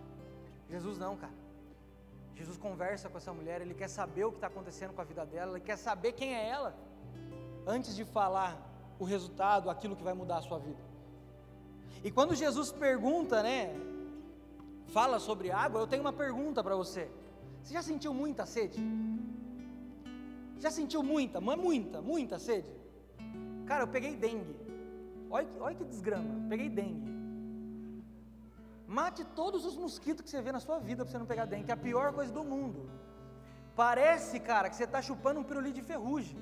[0.70, 1.32] Jesus não, cara.
[2.34, 5.24] Jesus conversa com essa mulher, ele quer saber o que está acontecendo com a vida
[5.24, 6.74] dela, ele quer saber quem é ela,
[7.66, 8.60] antes de falar
[8.98, 10.82] o resultado, aquilo que vai mudar a sua vida.
[12.02, 13.72] E quando Jesus pergunta, né,
[14.88, 17.08] fala sobre água, eu tenho uma pergunta para você.
[17.62, 18.78] Você já sentiu muita sede?
[20.64, 22.70] Já sentiu muita, mas muita, muita sede?
[23.66, 24.56] Cara, eu peguei dengue.
[25.30, 27.10] Olha, olha que desgrama, peguei dengue.
[28.86, 31.64] Mate todos os mosquitos que você vê na sua vida para você não pegar dengue,
[31.64, 32.88] que é a pior coisa do mundo.
[33.76, 36.38] Parece, cara, que você está chupando um pirulito de ferrugem.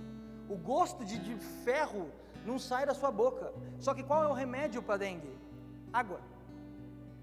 [0.48, 2.08] O gosto de, de ferro
[2.46, 3.52] não sai da sua boca.
[3.80, 5.36] Só que qual é o remédio para dengue?
[5.92, 6.20] Água.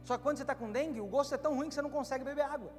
[0.04, 1.96] Só que quando você está com dengue, o gosto é tão ruim que você não
[2.00, 2.74] consegue beber água.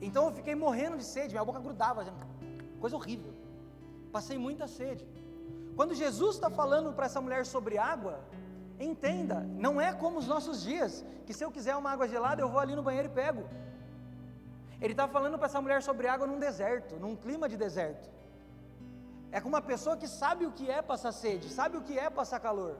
[0.00, 2.02] Então eu fiquei morrendo de sede, minha boca grudava
[2.86, 3.32] coisa horrível.
[4.16, 5.04] Passei muita sede.
[5.74, 8.20] Quando Jesus está falando para essa mulher sobre água,
[8.78, 12.48] entenda, não é como os nossos dias, que se eu quiser uma água gelada, eu
[12.48, 13.44] vou ali no banheiro e pego.
[14.80, 18.08] Ele está falando para essa mulher sobre água num deserto, num clima de deserto.
[19.32, 22.08] É com uma pessoa que sabe o que é passar sede, sabe o que é
[22.08, 22.76] passar calor.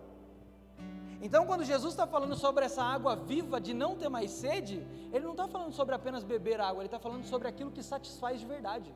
[1.21, 4.77] Então, quando Jesus está falando sobre essa água viva de não ter mais sede,
[5.13, 8.39] ele não está falando sobre apenas beber água, ele está falando sobre aquilo que satisfaz
[8.39, 8.95] de verdade.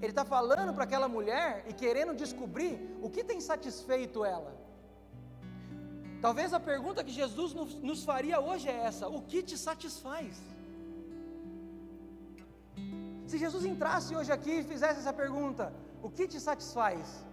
[0.00, 4.52] Ele está falando para aquela mulher e querendo descobrir o que tem satisfeito ela.
[6.20, 7.52] Talvez a pergunta que Jesus
[7.90, 10.40] nos faria hoje é essa: o que te satisfaz?
[13.30, 17.24] Se Jesus entrasse hoje aqui e fizesse essa pergunta, o que te satisfaz?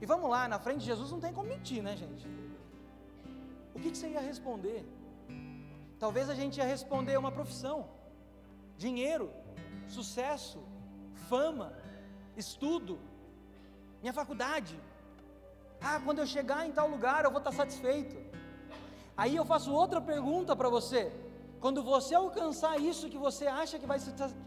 [0.00, 2.26] E vamos lá, na frente de Jesus não tem como mentir, né, gente?
[3.74, 4.84] O que, que você ia responder?
[5.98, 7.88] Talvez a gente ia responder uma profissão,
[8.76, 9.30] dinheiro,
[9.86, 10.58] sucesso,
[11.30, 11.72] fama,
[12.36, 12.98] estudo,
[14.00, 14.74] minha faculdade.
[15.80, 18.16] Ah, quando eu chegar em tal lugar eu vou estar satisfeito.
[19.16, 21.02] Aí eu faço outra pergunta para você.
[21.60, 23.98] Quando você alcançar isso que você acha que vai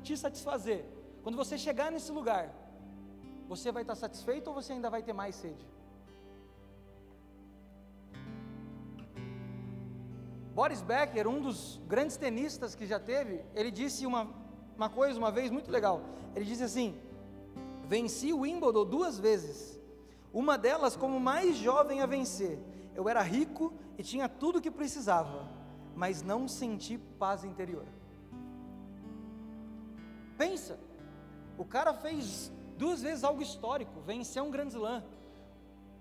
[0.04, 0.82] te satisfazer,
[1.24, 2.46] quando você chegar nesse lugar,
[3.48, 5.66] você vai estar satisfeito ou você ainda vai ter mais sede?
[10.54, 14.22] Boris Becker, um dos grandes tenistas que já teve, ele disse uma,
[14.76, 16.02] uma coisa uma vez muito legal.
[16.36, 16.96] Ele disse assim:
[17.86, 19.80] Venci o Wimbledon duas vezes.
[20.34, 22.60] Uma delas como mais jovem a vencer.
[22.94, 25.48] Eu era rico e tinha tudo o que precisava,
[25.96, 27.86] mas não senti paz interior.
[30.38, 30.78] Pensa,
[31.58, 35.04] o cara fez duas vezes algo histórico, venceu um grande slam.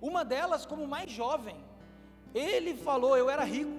[0.00, 1.56] Uma delas como mais jovem.
[2.34, 3.70] Ele falou: Eu era rico,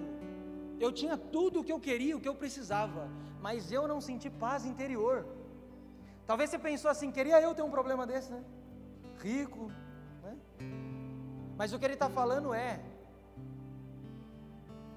[0.80, 3.10] eu tinha tudo o que eu queria, o que eu precisava,
[3.46, 5.16] mas eu não senti paz interior.
[6.28, 8.42] Talvez você pensou assim, queria eu ter um problema desse, né?
[9.24, 9.64] Rico,
[10.24, 10.32] né?
[11.58, 12.72] Mas o que ele está falando é,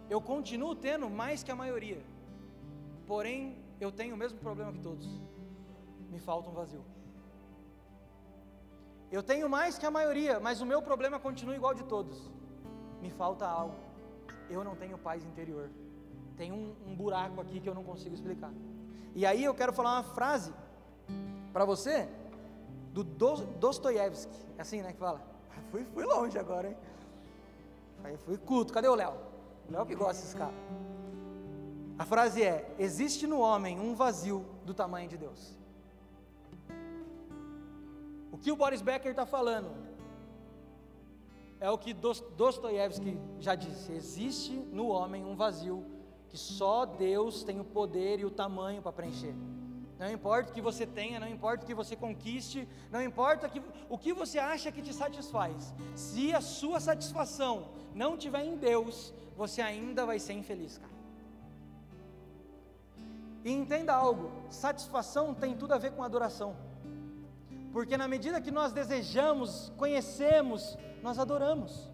[0.09, 2.01] eu continuo tendo mais que a maioria,
[3.11, 3.39] porém
[3.79, 5.07] eu tenho o mesmo problema que todos,
[6.13, 6.83] me falta um vazio.
[9.11, 12.17] Eu tenho mais que a maioria, mas o meu problema continua igual de todos,
[13.03, 13.77] me falta algo,
[14.49, 15.69] eu não tenho paz interior,
[16.39, 18.53] tem um, um buraco aqui que eu não consigo explicar.
[19.13, 20.53] E aí eu quero falar uma frase
[21.51, 22.07] para você
[22.93, 24.39] do Dostoiévski.
[24.57, 25.21] É assim, né, que fala?
[25.69, 26.77] Fui, fui longe agora, hein?
[28.05, 28.71] Aí fui culto.
[28.71, 29.15] Cadê o Léo?
[29.67, 30.55] O Léo que gosta desses caras.
[31.97, 35.53] A frase é: Existe no homem um vazio do tamanho de Deus.
[38.31, 39.69] O que o Boris Becker está falando
[41.59, 45.98] é o que Dostoiévski já disse: existe no homem um vazio
[46.29, 49.33] que só Deus tem o poder e o tamanho para preencher.
[49.97, 53.61] Não importa o que você tenha, não importa o que você conquiste, não importa que,
[53.89, 55.73] o que você acha que te satisfaz.
[55.93, 60.93] Se a sua satisfação não estiver em Deus, você ainda vai ser infeliz, cara.
[63.43, 66.55] E entenda algo: satisfação tem tudo a ver com adoração.
[67.73, 71.89] Porque na medida que nós desejamos, conhecemos, nós adoramos.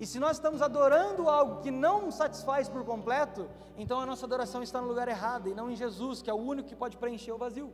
[0.00, 4.62] E se nós estamos adorando algo que não satisfaz por completo, então a nossa adoração
[4.62, 7.32] está no lugar errado e não em Jesus, que é o único que pode preencher
[7.32, 7.72] o vazio.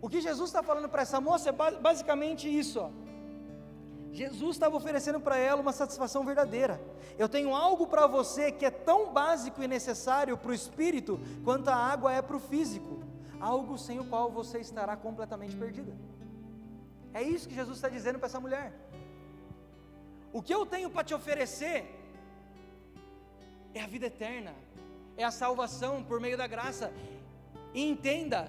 [0.00, 2.80] O que Jesus está falando para essa moça é basicamente isso.
[2.80, 2.90] Ó.
[4.12, 6.80] Jesus estava oferecendo para ela uma satisfação verdadeira.
[7.18, 11.68] Eu tenho algo para você que é tão básico e necessário para o espírito quanto
[11.68, 13.02] a água é para o físico.
[13.40, 15.92] Algo sem o qual você estará completamente perdida.
[17.12, 18.72] É isso que Jesus está dizendo para essa mulher.
[20.38, 21.76] O que eu tenho para te oferecer
[23.74, 24.52] é a vida eterna,
[25.16, 26.92] é a salvação por meio da graça.
[27.74, 28.48] E entenda,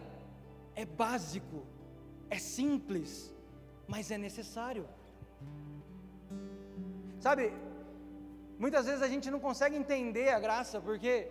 [0.76, 1.66] é básico,
[2.30, 3.34] é simples,
[3.88, 4.86] mas é necessário.
[7.20, 7.52] Sabe,
[8.60, 11.28] muitas vezes a gente não consegue entender a graça, porque,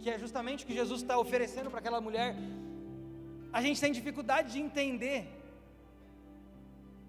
[0.00, 2.36] que é justamente o que Jesus está oferecendo para aquela mulher,
[3.50, 5.39] a gente tem dificuldade de entender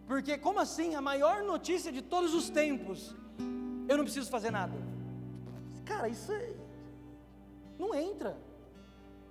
[0.08, 0.96] porque, como assim?
[0.96, 3.16] A maior notícia de todos os tempos,
[3.88, 4.74] eu não preciso fazer nada.
[5.86, 6.54] Cara, isso é...
[7.78, 8.38] não entra.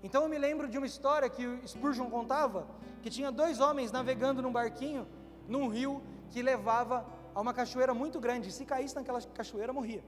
[0.02, 2.66] Então eu me lembro de uma história que o Spurgeon contava,
[3.02, 5.06] que tinha dois homens navegando num barquinho,
[5.46, 8.50] num rio que levava a uma cachoeira muito grande.
[8.50, 10.02] Se caísse naquela cachoeira, morria.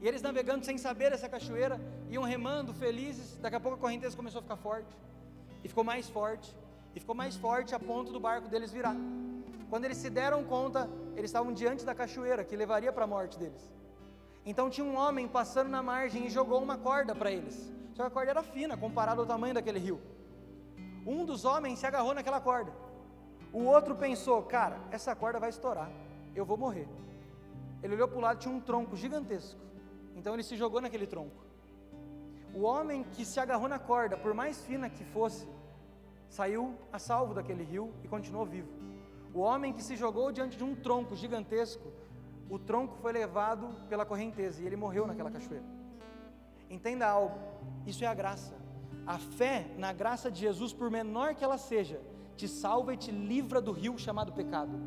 [0.00, 3.38] E eles navegando sem saber essa cachoeira, iam remando felizes.
[3.38, 4.96] Daqui a pouco a correnteza começou a ficar forte,
[5.62, 6.54] e ficou mais forte,
[6.98, 8.96] e ficou mais forte a ponto do barco deles virar.
[9.70, 13.38] Quando eles se deram conta, eles estavam diante da cachoeira que levaria para a morte
[13.38, 13.70] deles.
[14.44, 17.72] Então tinha um homem passando na margem e jogou uma corda para eles.
[17.94, 20.00] Só que a corda era fina comparado ao tamanho daquele rio.
[21.06, 22.72] Um dos homens se agarrou naquela corda.
[23.52, 25.90] O outro pensou: cara, essa corda vai estourar,
[26.34, 26.88] eu vou morrer.
[27.80, 29.60] Ele olhou para o lado, tinha um tronco gigantesco.
[30.16, 31.44] Então ele se jogou naquele tronco.
[32.52, 35.46] O homem que se agarrou na corda, por mais fina que fosse,
[36.28, 38.68] saiu a salvo daquele rio e continuou vivo.
[39.34, 41.92] O homem que se jogou diante de um tronco gigantesco,
[42.50, 45.64] o tronco foi levado pela correnteza e ele morreu naquela cachoeira.
[46.70, 47.38] Entenda algo,
[47.86, 48.54] isso é a graça.
[49.06, 52.00] A fé na graça de Jesus, por menor que ela seja,
[52.36, 54.78] te salva e te livra do rio chamado pecado.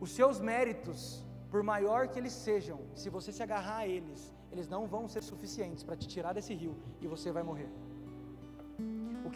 [0.00, 4.68] Os seus méritos, por maior que eles sejam, se você se agarrar a eles, eles
[4.68, 7.70] não vão ser suficientes para te tirar desse rio e você vai morrer.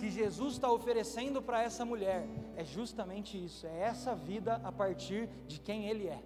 [0.01, 5.29] Que Jesus está oferecendo para essa mulher é justamente isso, é essa vida a partir
[5.47, 6.23] de quem Ele é.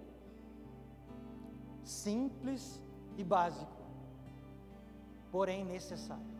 [1.83, 2.81] Simples
[3.17, 3.81] e básico,
[5.29, 6.35] porém necessário.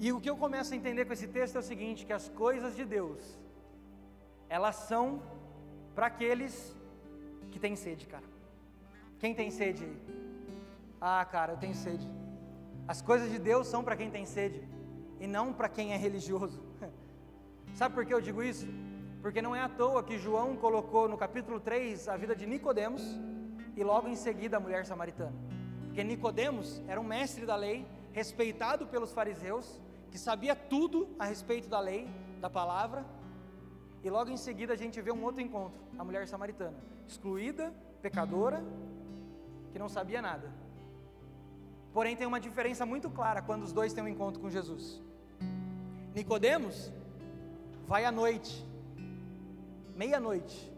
[0.00, 2.28] E o que eu começo a entender com esse texto é o seguinte: que as
[2.28, 3.38] coisas de Deus,
[4.48, 5.22] elas são
[5.94, 6.76] para aqueles
[7.52, 8.28] que têm sede, cara.
[9.20, 9.86] Quem tem sede?
[11.06, 12.10] Ah, cara, eu tenho sede.
[12.88, 14.66] As coisas de Deus são para quem tem sede
[15.20, 16.62] e não para quem é religioso.
[17.74, 18.66] Sabe por que eu digo isso?
[19.20, 23.02] Porque não é à toa que João colocou no capítulo 3 a vida de Nicodemos
[23.76, 25.34] e logo em seguida a mulher samaritana.
[25.84, 29.78] Porque Nicodemos era um mestre da lei, respeitado pelos fariseus,
[30.10, 32.08] que sabia tudo a respeito da lei,
[32.40, 33.04] da palavra,
[34.02, 38.64] e logo em seguida a gente vê um outro encontro, a mulher samaritana, excluída, pecadora,
[39.70, 40.63] que não sabia nada.
[41.94, 45.00] Porém, tem uma diferença muito clara quando os dois têm um encontro com Jesus.
[46.12, 46.92] Nicodemos
[47.86, 48.66] vai à noite,
[49.94, 50.72] meia-noite,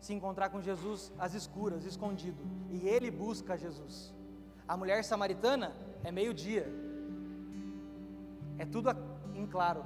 [0.00, 4.14] se encontrar com Jesus às escuras, escondido, e ele busca Jesus.
[4.66, 6.66] A mulher samaritana é meio-dia.
[8.58, 8.88] É tudo
[9.34, 9.84] em claro.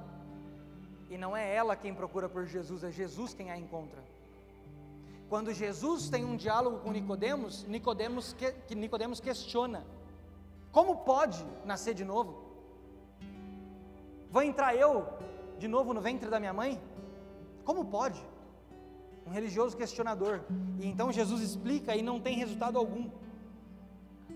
[1.11, 4.03] E não é ela quem procura por Jesus, é Jesus quem a encontra.
[5.29, 9.85] Quando Jesus tem um diálogo com Nicodemos, Nicodemos, que, Nicodemos questiona:
[10.77, 12.33] como pode nascer de novo?
[14.31, 15.07] Vou entrar eu
[15.59, 16.73] de novo no ventre da minha mãe?
[17.65, 18.21] Como pode?
[19.27, 20.43] Um religioso questionador.
[20.79, 23.09] E então Jesus explica e não tem resultado algum.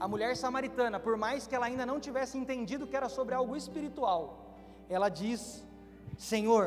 [0.04, 3.54] A mulher samaritana, por mais que ela ainda não tivesse entendido que era sobre algo
[3.54, 4.56] espiritual,
[4.88, 5.62] ela diz:
[6.16, 6.66] Senhor,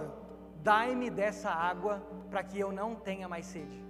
[0.61, 1.95] dai-me dessa água
[2.29, 3.83] para que eu não tenha mais sede.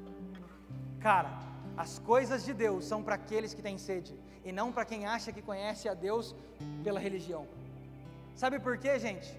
[1.02, 1.40] Cara,
[1.76, 5.32] as coisas de Deus são para aqueles que têm sede e não para quem acha
[5.32, 6.36] que conhece a Deus
[6.84, 7.48] pela religião.
[8.36, 9.30] Sabe por quê, gente?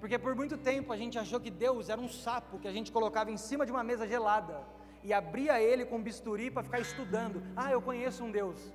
[0.00, 2.90] Porque por muito tempo a gente achou que Deus era um sapo que a gente
[2.90, 4.60] colocava em cima de uma mesa gelada
[5.04, 7.42] e abria ele com bisturi para ficar estudando.
[7.54, 8.72] Ah, eu conheço um Deus.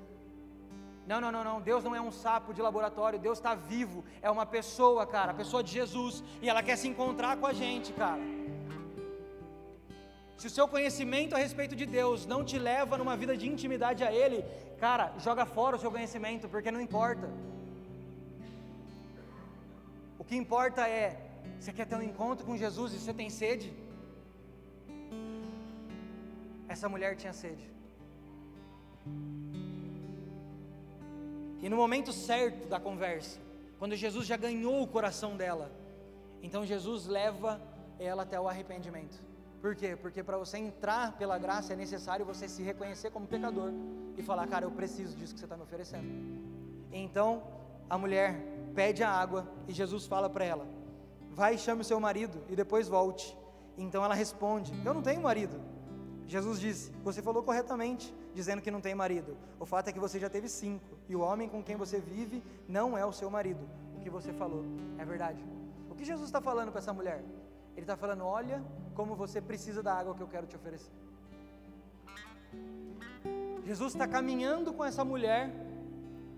[1.08, 1.62] Não, não, não, não.
[1.62, 3.20] Deus não é um sapo de laboratório.
[3.20, 4.04] Deus está vivo.
[4.22, 5.32] É uma pessoa, cara.
[5.32, 6.24] A pessoa de Jesus.
[6.42, 8.22] E ela quer se encontrar com a gente, cara.
[10.38, 14.04] Se o seu conhecimento a respeito de Deus não te leva numa vida de intimidade
[14.04, 14.43] a Ele,
[14.80, 17.30] cara, joga fora o seu conhecimento, porque não importa.
[20.19, 21.08] O que importa é:
[21.60, 23.74] você quer ter um encontro com Jesus e você tem sede?
[26.67, 27.69] Essa mulher tinha sede.
[31.62, 33.39] E no momento certo da conversa,
[33.80, 35.71] quando Jesus já ganhou o coração dela,
[36.41, 37.62] então Jesus leva
[37.98, 39.35] ela até o arrependimento.
[39.65, 39.95] Por quê?
[39.99, 43.71] Porque para você entrar pela graça é necessário você se reconhecer como pecador
[44.15, 46.08] e falar, cara, eu preciso disso que você está me oferecendo.
[46.91, 47.41] Então
[47.89, 48.39] a mulher
[48.75, 50.67] pede a água e Jesus fala para ela:
[51.32, 53.36] vai e chame o seu marido e depois volte.
[53.75, 55.60] Então ela responde: Eu não tenho marido.
[56.28, 59.36] Jesus disse: Você falou corretamente, dizendo que não tem marido.
[59.60, 62.43] O fato é que você já teve cinco, e o homem com quem você vive
[62.67, 63.67] não é o seu marido.
[63.97, 64.63] O que você falou
[64.99, 65.43] é verdade.
[65.89, 67.23] O que Jesus está falando para essa mulher?
[67.76, 70.92] Ele está falando: Olha como você precisa da água que eu quero te oferecer.
[73.66, 75.50] Jesus está caminhando com essa mulher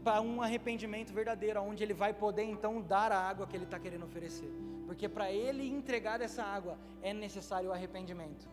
[0.03, 3.77] para um arrependimento verdadeiro, onde ele vai poder então dar a água que ele está
[3.77, 4.49] querendo oferecer.
[4.85, 8.47] Porque para ele entregar essa água é necessário o arrependimento.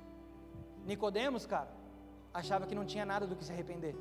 [0.84, 1.72] Nicodemos, cara,
[2.32, 3.94] achava que não tinha nada do que se arrepender.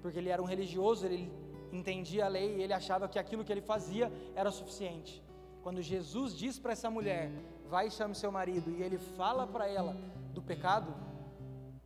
[0.00, 1.30] Porque ele era um religioso, ele
[1.72, 5.20] entendia a lei e ele achava que aquilo que ele fazia era suficiente.
[5.64, 7.30] Quando Jesus diz para essa mulher:
[7.72, 9.92] vai e chame seu marido, e ele fala para ela
[10.36, 10.90] do pecado,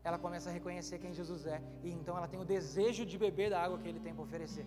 [0.08, 3.48] ela começa a reconhecer quem Jesus é, e então ela tem o desejo de beber
[3.50, 4.66] da água que ele tem para oferecer.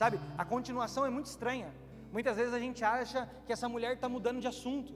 [0.00, 1.70] Sabe, a continuação é muito estranha.
[2.16, 4.94] Muitas vezes a gente acha que essa mulher está mudando de assunto.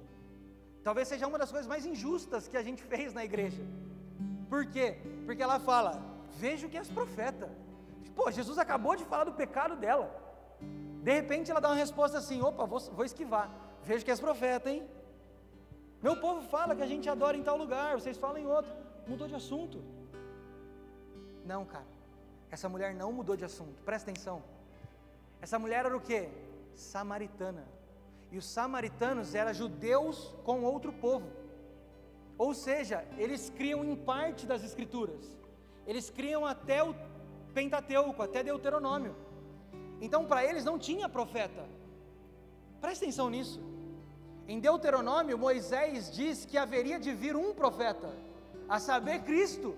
[0.86, 3.62] Talvez seja uma das coisas mais injustas que a gente fez na igreja.
[4.52, 4.88] Por quê?
[5.26, 5.92] Porque ela fala:
[6.44, 7.48] Vejo que és profeta.
[8.14, 10.08] Pô, Jesus acabou de falar do pecado dela.
[11.06, 13.50] De repente ela dá uma resposta assim: opa, vou, vou esquivar.
[13.82, 14.82] Vejo que és profeta, hein?
[16.02, 18.72] Meu povo fala que a gente adora em tal lugar, vocês falam em outro.
[19.06, 19.82] Mudou de assunto.
[21.44, 21.86] Não, cara.
[22.50, 23.80] Essa mulher não mudou de assunto.
[23.84, 24.42] Presta atenção.
[25.40, 26.28] Essa mulher era o que?
[26.74, 27.64] Samaritana.
[28.32, 31.30] E os samaritanos eram judeus com outro povo.
[32.36, 35.38] Ou seja, eles criam em parte das escrituras.
[35.86, 36.94] Eles criam até o
[37.54, 39.14] Pentateuco, até Deuteronômio.
[40.00, 41.64] Então, para eles não tinha profeta.
[42.80, 43.71] Presta atenção nisso.
[44.52, 48.08] Em Deuteronômio, Moisés diz que haveria de vir um profeta,
[48.68, 49.68] a saber, Cristo.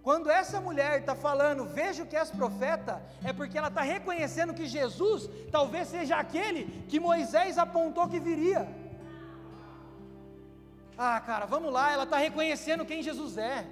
[0.00, 4.66] Quando essa mulher está falando, vejo que és profeta, é porque ela está reconhecendo que
[4.76, 8.62] Jesus talvez seja aquele que Moisés apontou que viria.
[10.96, 13.66] Ah, cara, vamos lá, ela está reconhecendo quem Jesus é.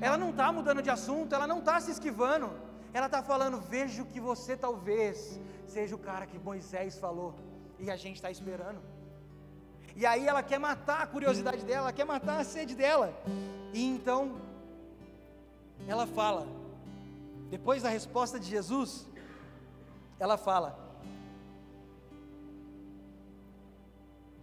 [0.00, 2.48] Ela não está mudando de assunto, ela não está se esquivando.
[2.92, 7.34] Ela está falando: vejo que você talvez seja o cara que Moisés falou
[7.78, 8.80] e a gente está esperando.
[9.94, 13.12] E aí ela quer matar a curiosidade dela, ela quer matar a sede dela.
[13.72, 14.36] E então
[15.88, 16.46] ela fala,
[17.50, 19.06] depois da resposta de Jesus,
[20.18, 20.78] ela fala: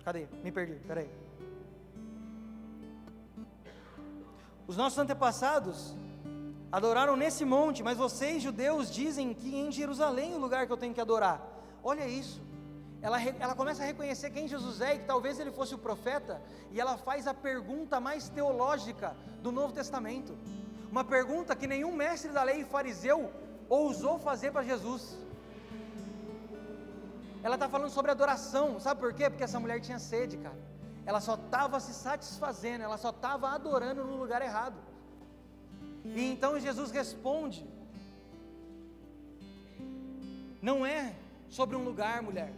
[0.04, 0.28] Cadê?
[0.44, 1.10] Me perdi, peraí.
[4.68, 5.96] Os nossos antepassados
[6.78, 10.82] adoraram nesse monte, mas vocês, judeus, dizem que em Jerusalém é o lugar que eu
[10.84, 11.40] tenho que adorar.
[11.84, 12.42] Olha isso.
[13.00, 16.42] Ela, ela começa a reconhecer quem Jesus é e que talvez ele fosse o profeta,
[16.72, 20.36] e ela faz a pergunta mais teológica do Novo Testamento.
[20.90, 23.32] Uma pergunta que nenhum mestre da lei fariseu
[23.70, 25.16] ousou fazer para Jesus.
[27.44, 29.30] Ela está falando sobre adoração, sabe por quê?
[29.30, 30.58] Porque essa mulher tinha sede, cara.
[31.06, 34.93] Ela só estava se satisfazendo, ela só estava adorando no lugar errado.
[36.06, 37.66] E então Jesus responde:
[40.62, 41.14] Não é
[41.50, 42.54] sobre um lugar, mulher,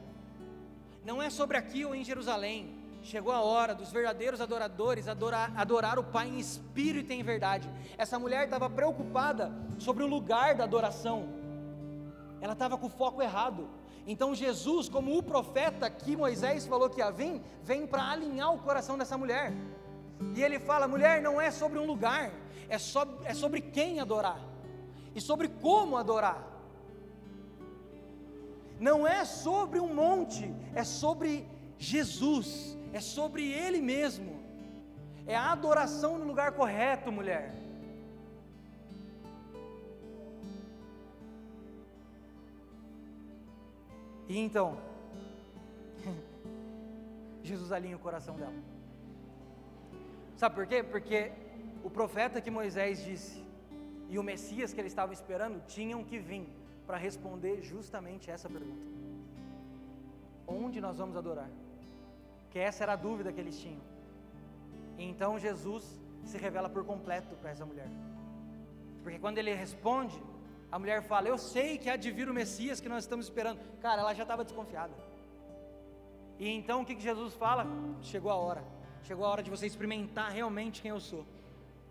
[1.06, 2.84] não é sobre aqui ou em Jerusalém.
[3.04, 7.70] Chegou a hora dos verdadeiros adoradores adorar, adorar o Pai em espírito e em verdade.
[8.00, 11.30] Essa mulher estava preocupada sobre o lugar da adoração,
[12.42, 13.70] ela estava com o foco errado.
[14.08, 18.60] Então Jesus, como o profeta que Moisés falou que ia vir, vem para alinhar o
[18.60, 19.54] coração dessa mulher.
[20.36, 22.32] E ele fala: mulher, não é sobre um lugar,
[22.70, 24.40] é, so, é sobre quem adorar
[25.14, 26.52] e sobre como adorar.
[28.80, 31.48] Não é sobre um monte, é sobre
[31.78, 34.36] Jesus, é sobre Ele mesmo.
[35.26, 37.56] É a adoração no lugar correto, mulher.
[44.28, 44.78] E então,
[47.44, 48.75] Jesus alinha o coração dela.
[50.36, 50.84] Sabe por quê?
[50.84, 51.32] Porque
[51.84, 53.44] o profeta que Moisés disse
[54.10, 56.48] e o Messias que ele estava esperando tinham que vir
[56.86, 58.86] para responder justamente essa pergunta:
[60.48, 61.50] Onde nós vamos adorar?
[62.50, 63.82] Que essa era a dúvida que eles tinham.
[64.98, 67.90] E então Jesus se revela por completo para essa mulher.
[69.04, 70.22] Porque quando ele responde,
[70.72, 73.60] a mulher fala: Eu sei que há de vir o Messias que nós estamos esperando.
[73.80, 74.94] Cara, ela já estava desconfiada.
[76.38, 77.66] E então o que Jesus fala?
[78.02, 78.64] Chegou a hora.
[79.08, 81.24] Chegou a hora de você experimentar realmente quem eu sou.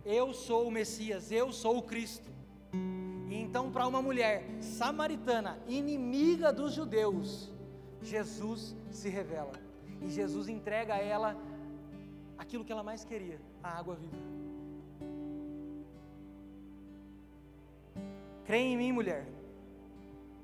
[0.04, 2.28] Eu sou o Messias, eu sou o Cristo.
[3.30, 7.52] E então, para uma mulher samaritana, inimiga dos judeus,
[8.02, 9.52] Jesus se revela.
[10.02, 11.36] E Jesus entrega a ela
[12.36, 14.16] aquilo que ela mais queria: a água viva.
[18.44, 19.24] Crê em mim, mulher.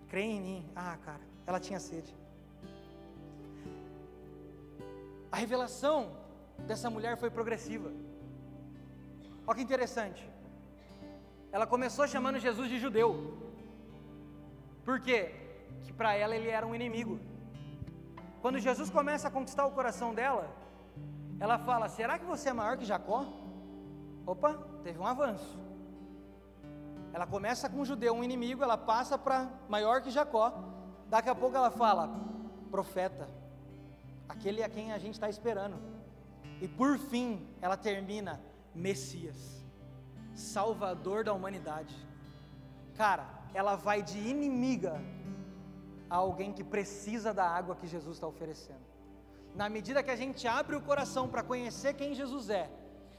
[0.08, 0.64] Crê em mim.
[0.74, 2.14] Ah, cara, ela tinha sede.
[5.32, 6.19] A revelação
[6.66, 7.90] dessa mulher foi progressiva.
[9.46, 10.28] Olha que interessante.
[11.52, 13.08] Ela começou chamando Jesus de judeu.
[14.84, 15.34] Por quê?
[15.82, 17.18] Que para ela ele era um inimigo.
[18.40, 20.48] Quando Jesus começa a conquistar o coração dela,
[21.38, 23.26] ela fala: Será que você é maior que Jacó?
[24.26, 24.54] Opa,
[24.84, 25.58] teve um avanço.
[27.12, 30.52] Ela começa com um judeu, um inimigo, ela passa para maior que Jacó.
[31.08, 32.08] Daqui a pouco ela fala:
[32.70, 33.28] Profeta,
[34.28, 35.76] aquele é quem a gente está esperando.
[36.60, 38.40] E por fim, ela termina:
[38.74, 39.64] Messias,
[40.34, 41.94] Salvador da humanidade.
[42.96, 45.00] Cara, ela vai de inimiga
[46.08, 48.90] a alguém que precisa da água que Jesus está oferecendo.
[49.54, 52.70] Na medida que a gente abre o coração para conhecer quem Jesus é,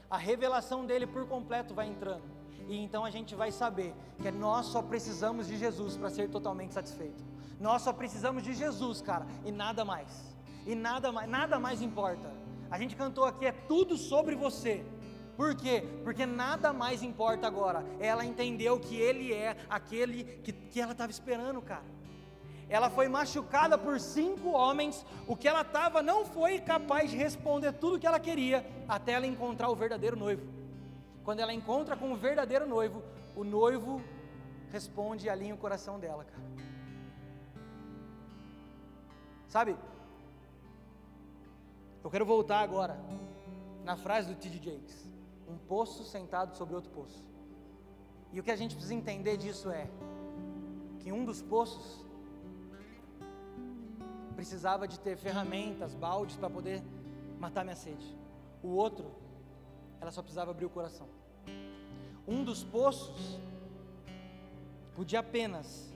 [0.08, 2.24] a revelação dele por completo vai entrando.
[2.68, 6.74] E então a gente vai saber que nós só precisamos de Jesus para ser totalmente
[6.74, 7.24] satisfeito.
[7.58, 10.36] Nós só precisamos de Jesus, cara, e nada mais.
[10.66, 12.30] E nada mais, nada mais importa.
[12.72, 14.84] A gente cantou aqui é tudo sobre você.
[15.36, 15.84] Por quê?
[16.02, 17.84] Porque nada mais importa agora.
[18.00, 21.84] Ela entendeu que ele é aquele que, que ela estava esperando, cara
[22.76, 27.70] ela foi machucada por cinco homens, o que ela estava não foi capaz de responder
[27.72, 30.42] tudo o que ela queria, até ela encontrar o verdadeiro noivo.
[31.22, 33.02] Quando ela encontra com o verdadeiro noivo,
[33.36, 34.00] o noivo
[34.70, 36.42] responde e alinha o coração dela, cara.
[39.48, 39.76] Sabe?
[42.04, 42.98] Eu quero voltar agora
[43.84, 44.58] na frase do T.D.
[44.58, 45.08] Jakes:
[45.48, 47.22] um poço sentado sobre outro poço.
[48.32, 49.88] E o que a gente precisa entender disso é
[50.98, 52.04] que um dos poços
[54.34, 56.82] precisava de ter ferramentas, baldes para poder
[57.38, 58.16] matar minha sede.
[58.62, 59.12] O outro,
[60.00, 61.06] ela só precisava abrir o coração.
[62.26, 63.38] Um dos poços
[64.96, 65.92] podia apenas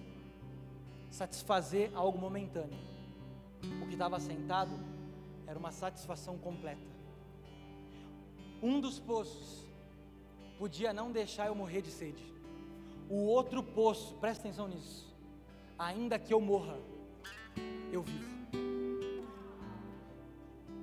[1.11, 2.79] satisfazer algo momentâneo.
[3.83, 4.79] O que estava sentado
[5.47, 6.97] era uma satisfação completa.
[8.63, 9.65] Um dos poços
[10.59, 12.25] podia não deixar eu morrer de sede.
[13.09, 15.15] O outro poço, presta atenção nisso.
[15.79, 16.79] Ainda que eu morra,
[17.93, 18.37] eu vivo.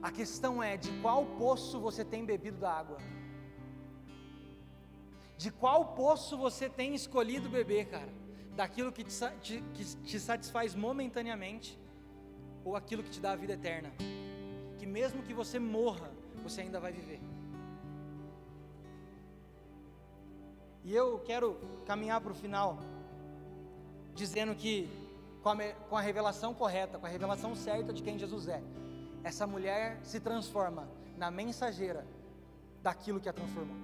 [0.02, 2.98] A questão é de qual poço você tem bebido da água.
[5.38, 8.14] De qual poço você tem escolhido beber, cara?
[8.56, 11.78] Daquilo que te, que te satisfaz momentaneamente
[12.64, 13.92] ou aquilo que te dá a vida eterna?
[14.84, 16.12] Que mesmo que você morra,
[16.44, 17.22] você ainda vai viver.
[20.84, 22.80] E eu quero caminhar para o final,
[24.14, 24.90] dizendo que
[25.42, 25.56] com a,
[25.90, 28.62] com a revelação correta, com a revelação certa de quem Jesus é,
[29.24, 32.06] essa mulher se transforma na mensageira
[32.82, 33.78] daquilo que a transformou.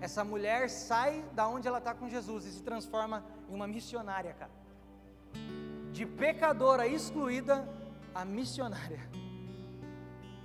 [0.00, 4.34] Essa mulher sai da onde ela está com Jesus e se transforma em uma missionária,
[4.34, 4.52] cara.
[5.90, 7.68] De pecadora excluída
[8.14, 9.18] a missionária.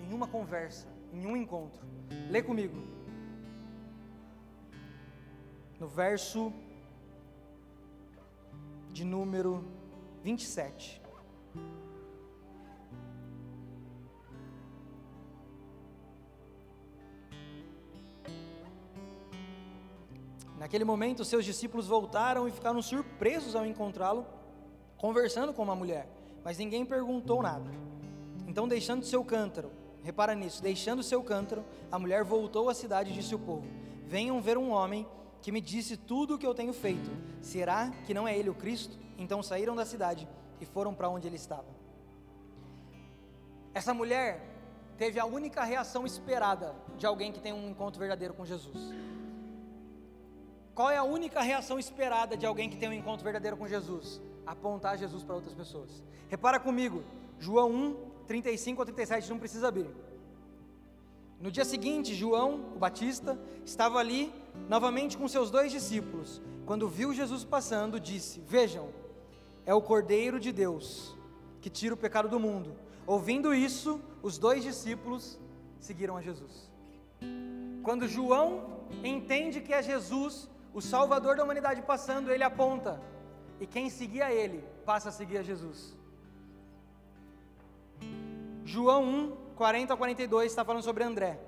[0.03, 1.81] Em uma conversa, em um encontro.
[2.29, 2.75] Lê comigo.
[5.79, 6.51] No verso
[8.91, 9.65] de número
[10.23, 11.01] 27.
[20.57, 24.25] Naquele momento, seus discípulos voltaram e ficaram surpresos ao encontrá-lo,
[24.97, 26.07] conversando com uma mulher,
[26.43, 27.69] mas ninguém perguntou nada.
[28.47, 29.69] Então, deixando seu cântaro,
[30.03, 33.65] repara nisso, deixando seu cântaro, a mulher voltou à cidade e disse ao povo:
[34.05, 35.07] Venham ver um homem
[35.41, 37.09] que me disse tudo o que eu tenho feito.
[37.41, 38.97] Será que não é ele o Cristo?
[39.17, 40.27] Então saíram da cidade
[40.59, 41.65] e foram para onde ele estava.
[43.73, 44.41] Essa mulher
[44.97, 48.93] teve a única reação esperada de alguém que tem um encontro verdadeiro com Jesus.
[50.75, 54.21] Qual é a única reação esperada de alguém que tem um encontro verdadeiro com Jesus?
[54.45, 56.03] Apontar Jesus para outras pessoas.
[56.29, 57.03] Repara comigo,
[57.39, 57.95] João 1,
[58.33, 59.91] 35 ou 37, não precisa abrir.
[61.39, 64.33] No dia seguinte, João, o Batista, estava ali
[64.67, 66.41] novamente com seus dois discípulos.
[66.65, 68.89] Quando viu Jesus passando, disse: Vejam,
[69.67, 71.15] é o Cordeiro de Deus
[71.61, 72.75] que tira o pecado do mundo.
[73.05, 75.39] Ouvindo isso, os dois discípulos
[75.79, 76.71] seguiram a Jesus.
[77.83, 82.99] Quando João entende que é Jesus, o Salvador da humanidade passando, ele aponta,
[83.59, 86.02] e quem seguia ele passa a seguir a Jesus.
[88.73, 91.39] João 1, 40 a 42 está falando sobre André.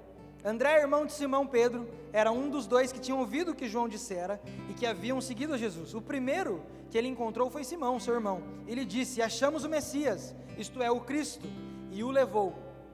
[0.43, 3.89] André, irmão de Simão Pedro, era um dos dois que tinham ouvido o que João
[3.89, 5.95] dissera e que haviam seguido Jesus.
[5.95, 6.61] O primeiro
[6.91, 8.43] que ele encontrou foi Simão, seu irmão.
[8.67, 11.47] Ele disse: Achamos o Messias, isto é, o Cristo,
[11.91, 12.53] e o levou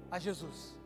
[0.10, 0.78] a Jesus.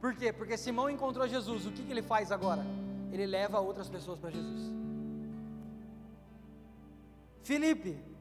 [0.00, 0.32] Por quê?
[0.32, 1.66] Porque Simão encontrou Jesus.
[1.66, 2.64] O que, que ele faz agora?
[3.12, 4.72] Ele leva outras pessoas para Jesus.
[7.42, 8.11] Filipe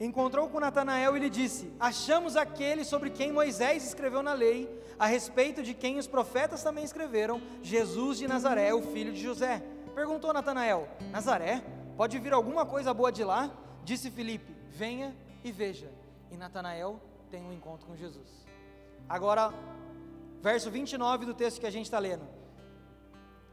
[0.00, 4.68] encontrou com Natanael e lhe disse: Achamos aquele sobre quem Moisés escreveu na lei,
[4.98, 9.62] a respeito de quem os profetas também escreveram, Jesus de Nazaré, o filho de José.
[9.94, 11.62] Perguntou Natanael: Nazaré?
[11.96, 13.50] Pode vir alguma coisa boa de lá?
[13.84, 15.90] Disse Filipe: Venha e veja.
[16.30, 18.46] E Natanael tem um encontro com Jesus.
[19.08, 19.52] Agora,
[20.40, 22.26] verso 29 do texto que a gente está lendo.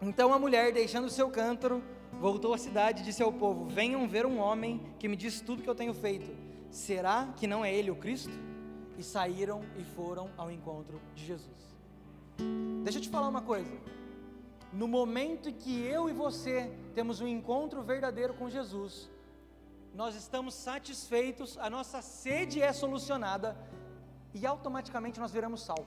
[0.01, 1.81] Então a mulher, deixando seu cântaro,
[2.19, 5.61] voltou à cidade e disse ao povo: Venham ver um homem que me diz tudo
[5.61, 6.29] que eu tenho feito.
[6.69, 8.33] Será que não é ele o Cristo?
[8.97, 11.75] E saíram e foram ao encontro de Jesus.
[12.83, 13.71] Deixa eu te falar uma coisa.
[14.71, 19.09] No momento em que eu e você temos um encontro verdadeiro com Jesus,
[19.93, 23.55] nós estamos satisfeitos, a nossa sede é solucionada
[24.33, 25.85] e automaticamente nós viramos sal.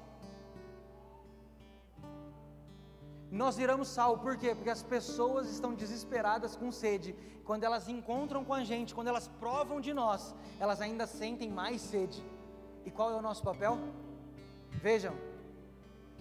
[3.30, 4.54] Nós viramos sal, por quê?
[4.54, 7.14] Porque as pessoas estão desesperadas com sede.
[7.44, 11.80] Quando elas encontram com a gente, quando elas provam de nós, elas ainda sentem mais
[11.80, 12.22] sede.
[12.86, 13.78] E qual é o nosso papel?
[14.70, 15.14] Vejam,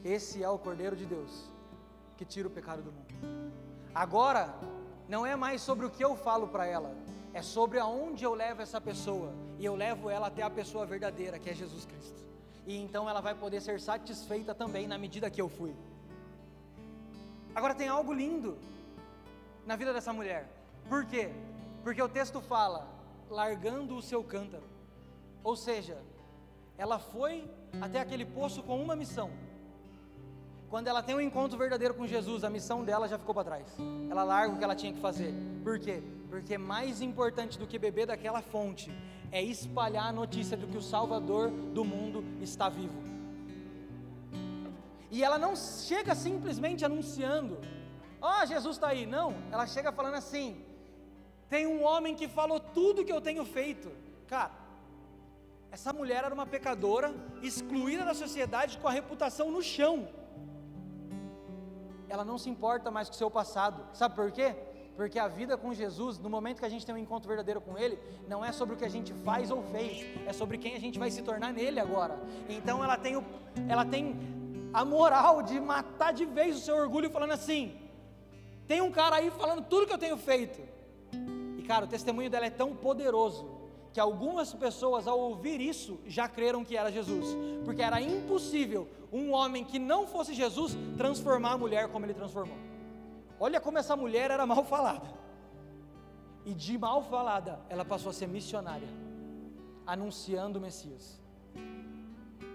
[0.03, 1.49] esse é o Cordeiro de Deus
[2.17, 3.53] que tira o pecado do mundo.
[3.93, 4.53] Agora,
[5.07, 6.93] não é mais sobre o que eu falo para ela,
[7.33, 9.31] é sobre aonde eu levo essa pessoa.
[9.59, 12.25] E eu levo ela até a pessoa verdadeira, que é Jesus Cristo.
[12.65, 15.73] E então ela vai poder ser satisfeita também na medida que eu fui.
[17.57, 18.55] Agora tem algo lindo
[19.65, 20.47] na vida dessa mulher.
[20.87, 21.31] Por quê?
[21.83, 22.87] Porque o texto fala,
[23.31, 24.61] largando o seu cântaro.
[25.43, 25.97] Ou seja,
[26.77, 27.49] ela foi
[27.81, 29.31] até aquele poço com uma missão.
[30.69, 33.75] Quando ela tem um encontro verdadeiro com Jesus, a missão dela já ficou para trás.
[34.07, 35.33] Ela larga o que ela tinha que fazer.
[35.63, 36.03] Por quê?
[36.29, 38.91] Porque mais importante do que beber daquela fonte
[39.31, 43.16] é espalhar a notícia de que o Salvador do mundo está vivo.
[45.09, 47.57] E ela não chega simplesmente anunciando:
[48.21, 49.05] Ó, oh, Jesus está aí.
[49.05, 50.63] Não, ela chega falando assim:
[51.49, 53.91] Tem um homem que falou tudo que eu tenho feito.
[54.27, 54.51] Cara,
[55.71, 60.07] essa mulher era uma pecadora, excluída da sociedade, com a reputação no chão.
[62.09, 63.83] Ela não se importa mais com o seu passado.
[63.93, 64.55] Sabe por quê?
[64.95, 67.77] Porque a vida com Jesus, no momento que a gente tem um encontro verdadeiro com
[67.77, 70.79] Ele, não é sobre o que a gente faz ou fez, é sobre quem a
[70.79, 72.19] gente vai se tornar nele agora.
[72.49, 73.23] Então ela tem, o,
[73.67, 74.15] ela tem
[74.73, 77.75] a moral de matar de vez o seu orgulho, falando assim:
[78.67, 80.61] tem um cara aí falando tudo que eu tenho feito.
[81.57, 83.57] E cara, o testemunho dela é tão poderoso
[83.93, 89.31] que algumas pessoas, ao ouvir isso, já creram que era Jesus, porque era impossível um
[89.31, 92.57] homem que não fosse Jesus transformar a mulher como ele transformou.
[93.39, 95.07] Olha como essa mulher era mal falada,
[96.45, 98.87] e de mal falada, ela passou a ser missionária,
[99.85, 101.19] anunciando o Messias.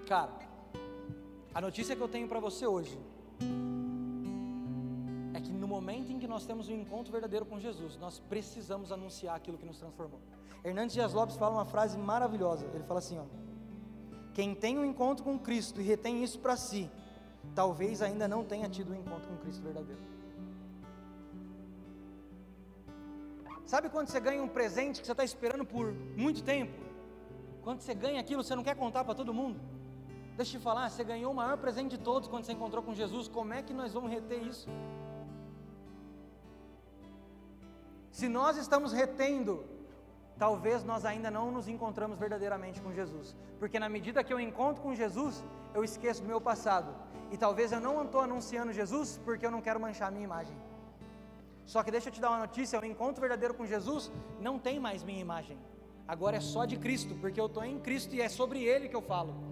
[0.07, 0.33] Cara,
[1.55, 2.99] a notícia que eu tenho para você hoje
[5.35, 8.91] é que no momento em que nós temos um encontro verdadeiro com Jesus, nós precisamos
[8.91, 10.21] anunciar aquilo que nos transformou.
[10.65, 12.67] Hernandes Dias Lopes fala uma frase maravilhosa.
[12.73, 13.25] Ele fala assim: ó,
[14.33, 16.91] quem tem um encontro com Cristo e retém isso para si,
[17.55, 20.01] talvez ainda não tenha tido um encontro com Cristo verdadeiro.
[23.67, 26.73] Sabe quando você ganha um presente que você está esperando por muito tempo?
[27.63, 29.72] Quando você ganha aquilo, você não quer contar para todo mundo?
[30.37, 32.95] Deixa eu te falar, você ganhou o maior presente de todos quando você encontrou com
[32.95, 33.29] Jesus.
[33.29, 34.69] Como é que nós vamos reter isso?
[38.11, 39.65] Se nós estamos retendo,
[40.39, 43.37] talvez nós ainda não nos encontramos verdadeiramente com Jesus.
[43.59, 46.95] Porque na medida que eu encontro com Jesus, eu esqueço do meu passado.
[47.31, 50.57] E talvez eu não estou anunciando Jesus porque eu não quero manchar a minha imagem.
[51.65, 54.11] Só que deixa eu te dar uma notícia: o encontro verdadeiro com Jesus
[54.41, 55.59] não tem mais minha imagem.
[56.07, 58.97] Agora é só de Cristo, porque eu estou em Cristo e é sobre Ele que
[58.97, 59.52] eu falo.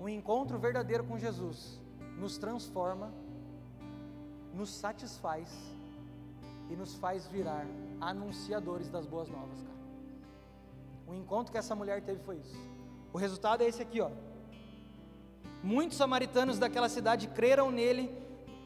[0.00, 1.80] Um encontro verdadeiro com Jesus
[2.18, 3.12] nos transforma,
[4.54, 5.48] nos satisfaz
[6.70, 7.66] e nos faz virar
[8.00, 9.76] anunciadores das boas novas, cara.
[11.06, 12.56] O encontro que essa mulher teve foi isso.
[13.12, 14.10] O resultado é esse aqui, ó.
[15.62, 18.10] Muitos samaritanos daquela cidade creram nele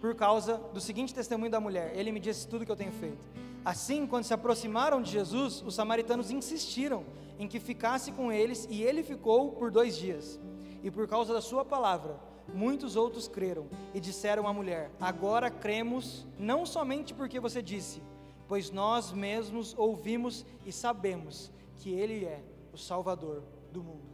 [0.01, 3.29] por causa do seguinte testemunho da mulher: Ele me disse tudo que eu tenho feito.
[3.65, 7.05] Assim, quando se aproximaram de Jesus, os samaritanos insistiram
[7.39, 10.41] em que ficasse com eles e ele ficou por dois dias.
[10.83, 12.19] E por causa da sua palavra,
[12.55, 18.03] muitos outros creram e disseram à mulher: Agora cremos, não somente porque você disse,
[18.49, 24.11] pois nós mesmos ouvimos e sabemos que Ele é o Salvador do mundo.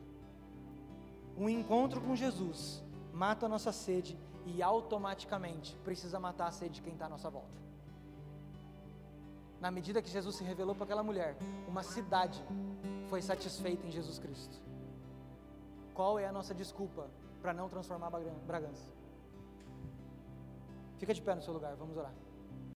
[1.37, 6.83] Um encontro com Jesus mata a nossa sede e automaticamente precisa matar a sede de
[6.83, 7.57] quem está à nossa volta.
[9.61, 11.37] Na medida que Jesus se revelou para aquela mulher,
[11.67, 12.43] uma cidade
[13.09, 14.66] foi satisfeita em Jesus Cristo.
[15.97, 17.09] Qual é a nossa desculpa
[17.41, 18.11] para não transformar
[18.47, 18.87] Bragança?
[20.99, 22.13] Fica de pé no seu lugar, vamos orar.